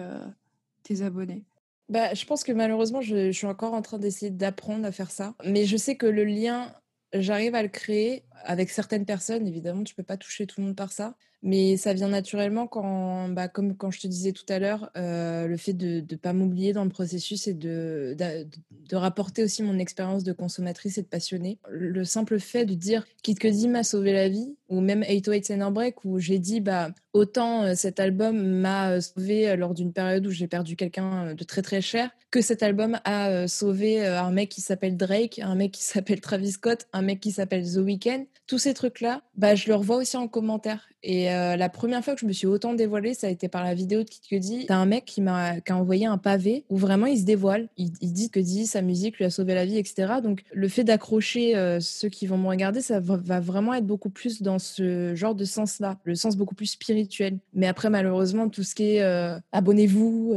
[0.83, 1.43] tes abonnés?
[1.91, 5.35] Bah, je pense que malheureusement, je, suis encore en train d'essayer d'apprendre à faire ça.
[5.43, 6.73] Mais je sais que le lien,
[7.11, 9.45] j'arrive à le créer avec certaines personnes.
[9.45, 11.15] Évidemment, tu peux pas toucher tout le monde par ça.
[11.43, 15.47] Mais ça vient naturellement quand, bah, comme quand je te disais tout à l'heure, euh,
[15.47, 19.77] le fait de ne pas m'oublier dans le processus et de, de, rapporter aussi mon
[19.77, 21.59] expérience de consommatrice et de passionnée.
[21.67, 25.71] Le simple fait de dire Kid Cudi m'a sauvé la vie, ou même 808 and
[25.71, 29.93] Break, où j'ai dit bah, autant euh, cet album m'a euh, sauvé euh, lors d'une
[29.93, 34.31] période où j'ai perdu quelqu'un de très très cher, que cet album a sauvé un
[34.31, 37.77] mec qui s'appelle Drake, un mec qui s'appelle Travis Scott, un mec qui s'appelle The
[37.77, 38.25] Weeknd.
[38.47, 40.87] tous ces trucs-là, bah, je le revois aussi en commentaire.
[41.03, 43.73] Et la première fois que je me suis autant dévoilée, ça a été par la
[43.73, 44.65] vidéo de Kid Cudi.
[44.67, 47.69] T'as un mec qui m'a qui a envoyé un pavé où vraiment il se dévoile.
[47.75, 50.13] Il, dit que dit sa musique lui a sauvé la vie, etc.
[50.21, 54.43] Donc le fait d'accrocher ceux qui vont me regarder, ça va, vraiment être beaucoup plus
[54.43, 57.39] dans ce genre de sens-là, le sens beaucoup plus spirituel.
[57.53, 60.35] Mais après, malheureusement, tout ce qui est euh, abonnez-vous,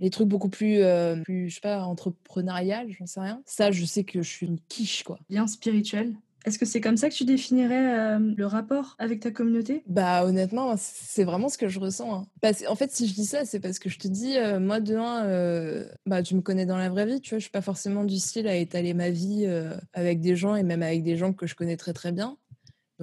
[0.00, 0.80] les trucs beaucoup plus,
[1.24, 3.42] plus, je sais pas, entrepreneurial, j'en sais rien.
[3.46, 5.18] Ça, je sais que je suis une quiche, quoi.
[5.28, 6.14] Bien spirituel
[6.44, 9.82] est-ce que c'est comme ça que tu définirais euh, le rapport avec ta communauté?
[9.86, 12.14] Bah honnêtement, c'est vraiment ce que je ressens.
[12.14, 12.52] Hein.
[12.68, 14.94] en fait, si je dis ça, c'est parce que je te dis, euh, moi de
[14.94, 17.62] un, euh, bah tu me connais dans la vraie vie, tu vois, je suis pas
[17.62, 19.46] forcément du style à étaler ma vie
[19.92, 22.36] avec des gens et même avec des gens que je connais très très bien.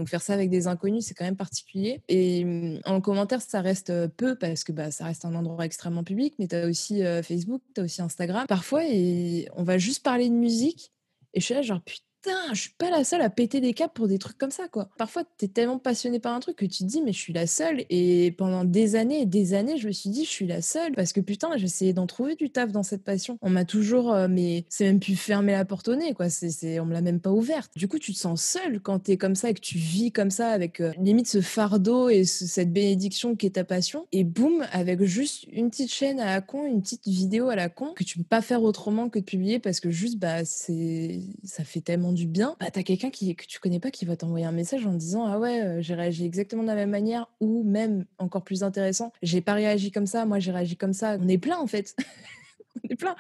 [0.02, 2.02] Donc faire ça avec des inconnus, c'est quand même particulier.
[2.08, 6.04] Et mm, en commentaire, ça reste peu parce que bah, ça reste un endroit extrêmement
[6.04, 8.47] public, mais tu as aussi Facebook, tu as aussi Instagram.
[8.47, 10.91] Parfois, et on va juste parler de musique.
[11.36, 13.74] Et je suis là, genre, putain putain, je suis pas la seule à péter des
[13.74, 14.89] câbles pour des trucs comme ça, quoi.
[14.97, 17.34] Parfois, tu es tellement passionné par un truc que tu te dis, mais je suis
[17.34, 17.86] la seule.
[17.89, 20.93] Et pendant des années et des années, je me suis dit, je suis la seule.
[20.93, 23.38] Parce que putain, j'essayais d'en trouver du taf dans cette passion.
[23.41, 26.30] On m'a toujours, euh, mais c'est même plus fermer la porte au nez, quoi.
[26.30, 27.72] C'est, on me l'a même pas ouverte.
[27.76, 30.11] Du coup, tu te sens seule quand tu es comme ça et que tu vis
[30.11, 34.05] comme ça avec euh, limite ce fardeau et cette bénédiction qui est ta passion.
[34.11, 37.69] Et boum, avec juste une petite chaîne à la con, une petite vidéo à la
[37.69, 41.22] con, que tu peux pas faire autrement que de publier parce que juste, bah, c'est,
[41.43, 44.16] ça fait tellement du bien, bah, t'as quelqu'un qui, que tu connais pas qui va
[44.16, 47.28] t'envoyer un message en disant Ah ouais, euh, j'ai réagi exactement de la même manière,
[47.39, 51.18] ou même encore plus intéressant, j'ai pas réagi comme ça, moi j'ai réagi comme ça.
[51.20, 51.95] On est plein en fait.
[52.84, 53.16] On est plein.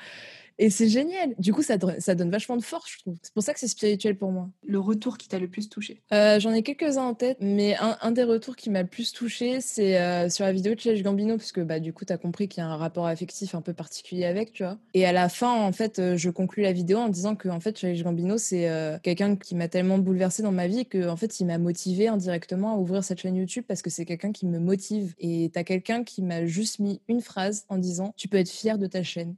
[0.57, 1.33] Et c'est génial.
[1.39, 3.17] Du coup, ça, ça donne vachement de force, je trouve.
[3.21, 4.49] C'est pour ça que c'est spirituel pour moi.
[4.65, 8.11] Le retour qui t'a le plus touché euh, J'en ai quelques-uns en tête, mais un,
[8.11, 11.37] des retours qui m'a le plus touché, c'est euh, sur la vidéo de Challenge Gambino,
[11.37, 13.61] parce que bah, du coup, tu as compris qu'il y a un rapport affectif un
[13.61, 14.77] peu particulier avec, tu vois.
[14.93, 17.59] Et à la fin, en fait, euh, je conclus la vidéo en disant que en
[17.59, 18.69] fait, Challenge Gambino, c'est
[19.03, 22.75] quelqu'un qui m'a tellement bouleversé dans ma vie que en fait, il m'a motivé indirectement
[22.75, 25.13] à ouvrir cette chaîne YouTube parce que c'est quelqu'un qui me motive.
[25.19, 28.49] Et tu as quelqu'un qui m'a juste mis une phrase en disant Tu peux être
[28.49, 29.35] fier de ta chaîne.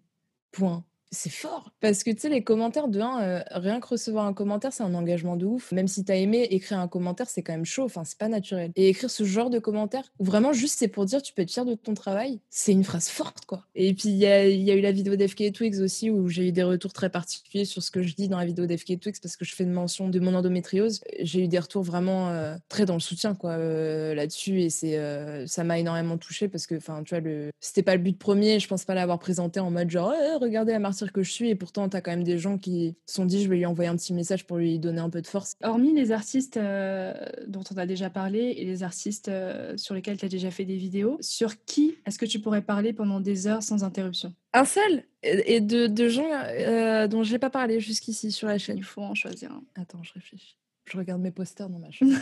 [0.51, 0.84] Point
[1.14, 1.72] c'est fort.
[1.80, 4.84] Parce que tu sais, les commentaires de un, euh, rien que recevoir un commentaire, c'est
[4.84, 5.72] un engagement de ouf.
[5.72, 7.84] Même si t'as aimé écrire un commentaire, c'est quand même chaud.
[7.84, 8.72] Enfin, c'est pas naturel.
[8.76, 11.51] Et écrire ce genre de commentaire, où vraiment juste c'est pour dire tu peux être
[11.51, 13.64] fier de ton travail, c'est une phrase forte, quoi.
[13.76, 16.64] Et puis il y a, eu la vidéo d'FK Twix aussi, où j'ai eu des
[16.64, 19.45] retours très particuliers sur ce que je dis dans la vidéo d'FK Twix, parce que
[19.45, 21.01] je fais une mention de mon endométriose.
[21.20, 24.61] J'ai eu des retours vraiment euh, très dans le soutien, quoi, euh, là-dessus.
[24.61, 24.99] Et c'est,
[25.47, 27.51] ça m'a énormément touché parce que, enfin, tu vois, le...
[27.59, 28.59] c'était pas le but premier.
[28.59, 31.56] Je pense pas l'avoir présenté en mode genre, regardez la martyre que je suis et
[31.56, 33.89] pourtant tu as quand même des gens qui se sont dit je vais lui envoyer
[33.89, 35.56] un petit message pour lui donner un peu de force.
[35.64, 37.14] Hormis les artistes euh,
[37.47, 40.66] dont on a déjà parlé et les artistes euh, sur lesquels tu as déjà fait
[40.66, 44.34] des vidéos, sur qui est-ce que tu pourrais parler pendant des heures sans interruption?
[44.54, 45.04] Un seul?
[45.24, 48.78] Et de, de gens euh, dont j'ai pas parlé jusqu'ici sur la chaîne.
[48.78, 49.64] Il faut en choisir un.
[49.82, 50.58] Attends, je réfléchis.
[50.86, 52.12] Je regarde mes posters dans ma chambre.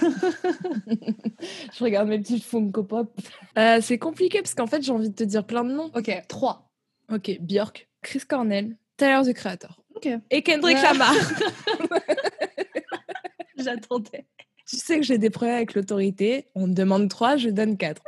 [1.73, 3.19] je regarde mes petits Funko Pop.
[3.81, 5.89] c'est compliqué parce qu'en fait, j'ai envie de te dire plein de noms.
[5.95, 6.71] Ok, trois.
[7.11, 9.81] Ok, Björk, Chris Cornell, Tyler the Creator.
[9.95, 10.07] Ok.
[10.29, 11.13] Et Kendrick Lamar.
[13.57, 14.25] J'attendais.
[14.67, 16.47] Tu sais que j'ai des problèmes avec l'autorité.
[16.55, 18.03] On me demande trois, je donne quatre.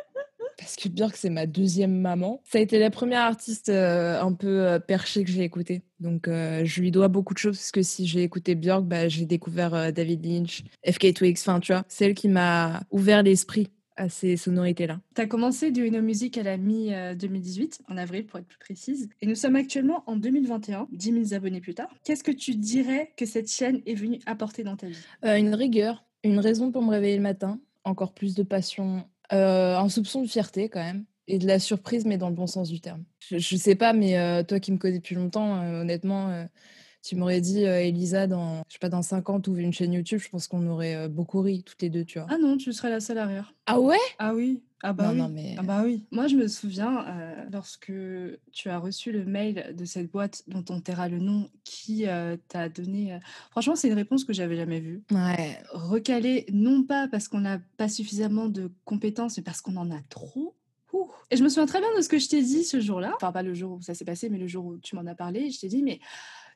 [0.57, 2.41] Parce que Björk, c'est ma deuxième maman.
[2.45, 5.81] Ça a été la première artiste euh, un peu euh, perchée que j'ai écoutée.
[5.99, 9.07] Donc, euh, je lui dois beaucoup de choses parce que si j'ai écouté Björk, bah,
[9.07, 14.09] j'ai découvert David Lynch, FK Twigs, enfin, tu vois, celle qui m'a ouvert l'esprit à
[14.09, 14.99] ces sonorités-là.
[15.15, 19.09] Tu as commencé du Uno Music à la mi-2018, en avril pour être plus précise,
[19.21, 21.89] et nous sommes actuellement en 2021, 10 000 abonnés plus tard.
[22.03, 24.97] Qu'est-ce que tu dirais que cette chaîne est venue apporter dans ta vie?
[25.25, 29.77] Euh, Une rigueur, une raison pour me réveiller le matin, encore plus de passion, euh,
[29.77, 32.69] un soupçon de fierté quand même, et de la surprise, mais dans le bon sens
[32.69, 33.03] du terme.
[33.19, 36.45] Je, je sais pas, mais euh, toi qui me connais depuis longtemps, honnêtement
[37.03, 39.91] tu m'aurais dit, euh, Elisa, dans, je sais pas, dans 5 ans, ouvres une chaîne
[39.91, 42.27] YouTube, je pense qu'on aurait euh, beaucoup ri, toutes les deux, tu vois.
[42.31, 43.53] Ah non, tu serais la seule à rire.
[43.65, 43.97] Ah ouais?
[44.19, 44.63] Ah oui.
[44.81, 45.17] Ah bah, oui.
[45.17, 45.55] Non, mais...
[45.57, 46.05] ah bah oui.
[46.11, 47.91] Moi, je me souviens, euh, lorsque
[48.51, 52.05] tu as reçu le mail de cette boîte dont on taira le nom, qui
[52.49, 53.17] t'a donné...
[53.51, 55.03] Franchement, c'est une réponse que j'avais jamais vue.
[55.11, 55.61] Ouais.
[55.71, 60.01] Recalée, non pas parce qu'on n'a pas suffisamment de compétences, mais parce qu'on en a
[60.09, 60.55] trop.
[61.31, 63.13] Et je me souviens très bien de ce que je t'ai dit ce jour-là.
[63.15, 65.15] Enfin, pas le jour où ça s'est passé, mais le jour où tu m'en as
[65.15, 65.49] parlé.
[65.49, 65.99] Je t'ai dit, mais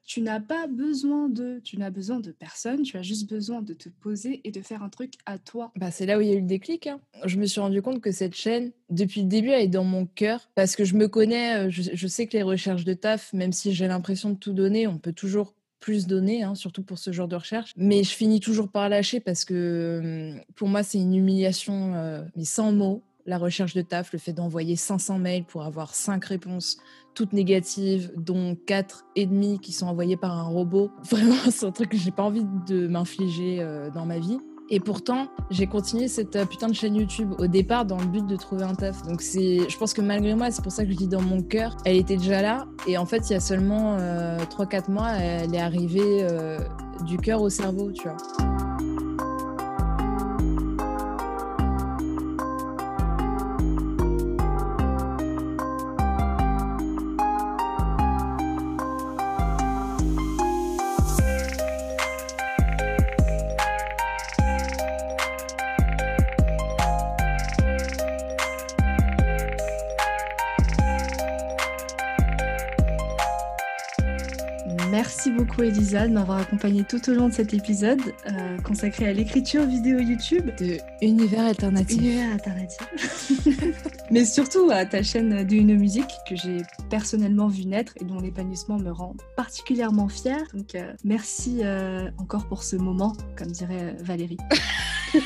[0.07, 3.73] tu n'as pas besoin de, tu n'as besoin de personne, tu as juste besoin de
[3.73, 5.73] te poser et de faire un truc à toi.
[5.75, 6.87] Bah, c'est là où il y a eu le déclic.
[6.87, 7.01] Hein.
[7.25, 10.05] Je me suis rendu compte que cette chaîne, depuis le début, elle est dans mon
[10.05, 13.51] cœur parce que je me connais, euh, je, sais que les recherches de taf, même
[13.51, 17.11] si j'ai l'impression de tout donner, on peut toujours plus donner, hein, surtout pour ce
[17.11, 17.73] genre de recherche.
[17.75, 22.23] Mais je finis toujours par lâcher parce que hum, pour moi, c'est une humiliation, euh,
[22.37, 26.23] mais sans mots la recherche de taf, le fait d'envoyer 500 mails pour avoir 5
[26.23, 26.77] réponses,
[27.13, 30.89] toutes négatives, dont 4 et demi qui sont envoyées par un robot.
[31.11, 34.39] Vraiment, c'est un truc que j'ai pas envie de m'infliger euh, dans ma vie.
[34.69, 38.25] Et pourtant, j'ai continué cette euh, putain de chaîne YouTube au départ dans le but
[38.25, 39.03] de trouver un taf.
[39.03, 41.41] Donc c'est, je pense que malgré moi, c'est pour ça que je dis dans mon
[41.41, 42.65] cœur, elle était déjà là.
[42.87, 46.27] Et en fait, il y a seulement 3-4 mois, elle est arrivée
[47.05, 48.66] du cœur au cerveau, tu vois.
[75.57, 79.65] Beaucoup Elisa de m'avoir accompagnée tout au long de cet épisode euh, consacré à l'écriture
[79.65, 81.97] vidéo YouTube de Univers Alternatif.
[81.97, 82.79] Univers Alternatif.
[84.11, 86.57] Mais surtout à ta chaîne de Une Musique que j'ai
[86.89, 90.43] personnellement vu naître et dont l'épanouissement me rend particulièrement fière.
[90.53, 94.37] Donc euh, merci euh, encore pour ce moment, comme dirait Valérie.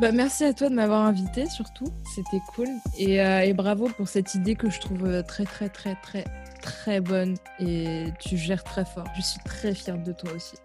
[0.00, 1.86] Bah, merci à toi de m'avoir invité surtout,
[2.16, 2.66] c'était cool.
[2.98, 6.24] Et, et, bravo pour cette idée que je trouve très très très très
[6.64, 9.04] très bonne et tu gères très fort.
[9.16, 10.56] Je suis très fière de toi aussi.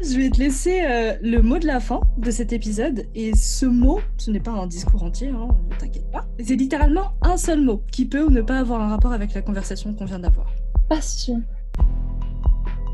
[0.00, 3.06] Je vais te laisser euh, le mot de la fin de cet épisode.
[3.14, 6.26] Et ce mot, ce n'est pas un discours entier, hein, ne t'inquiète pas.
[6.42, 9.42] C'est littéralement un seul mot qui peut ou ne pas avoir un rapport avec la
[9.42, 10.46] conversation qu'on vient d'avoir.
[10.88, 11.42] Passion.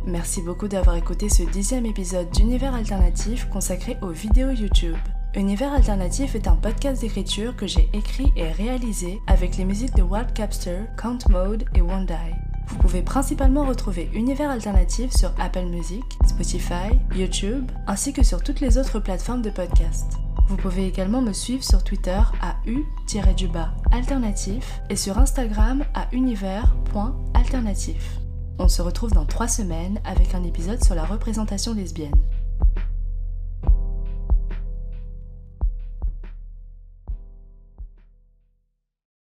[0.07, 4.99] Merci beaucoup d'avoir écouté ce dixième épisode d'Univers Alternatif consacré aux vidéos YouTube.
[5.35, 10.03] Univers Alternatif est un podcast d'écriture que j'ai écrit et réalisé avec les musiques de
[10.03, 12.35] Wild Capster, Count Mode et Die.
[12.67, 18.61] Vous pouvez principalement retrouver Univers Alternatif sur Apple Music, Spotify, YouTube, ainsi que sur toutes
[18.61, 20.19] les autres plateformes de podcast.
[20.49, 28.21] Vous pouvez également me suivre sur Twitter à u-alternatif et sur Instagram à univers.alternatif.
[28.59, 32.15] On se retrouve dans trois semaines avec un épisode sur la représentation lesbienne.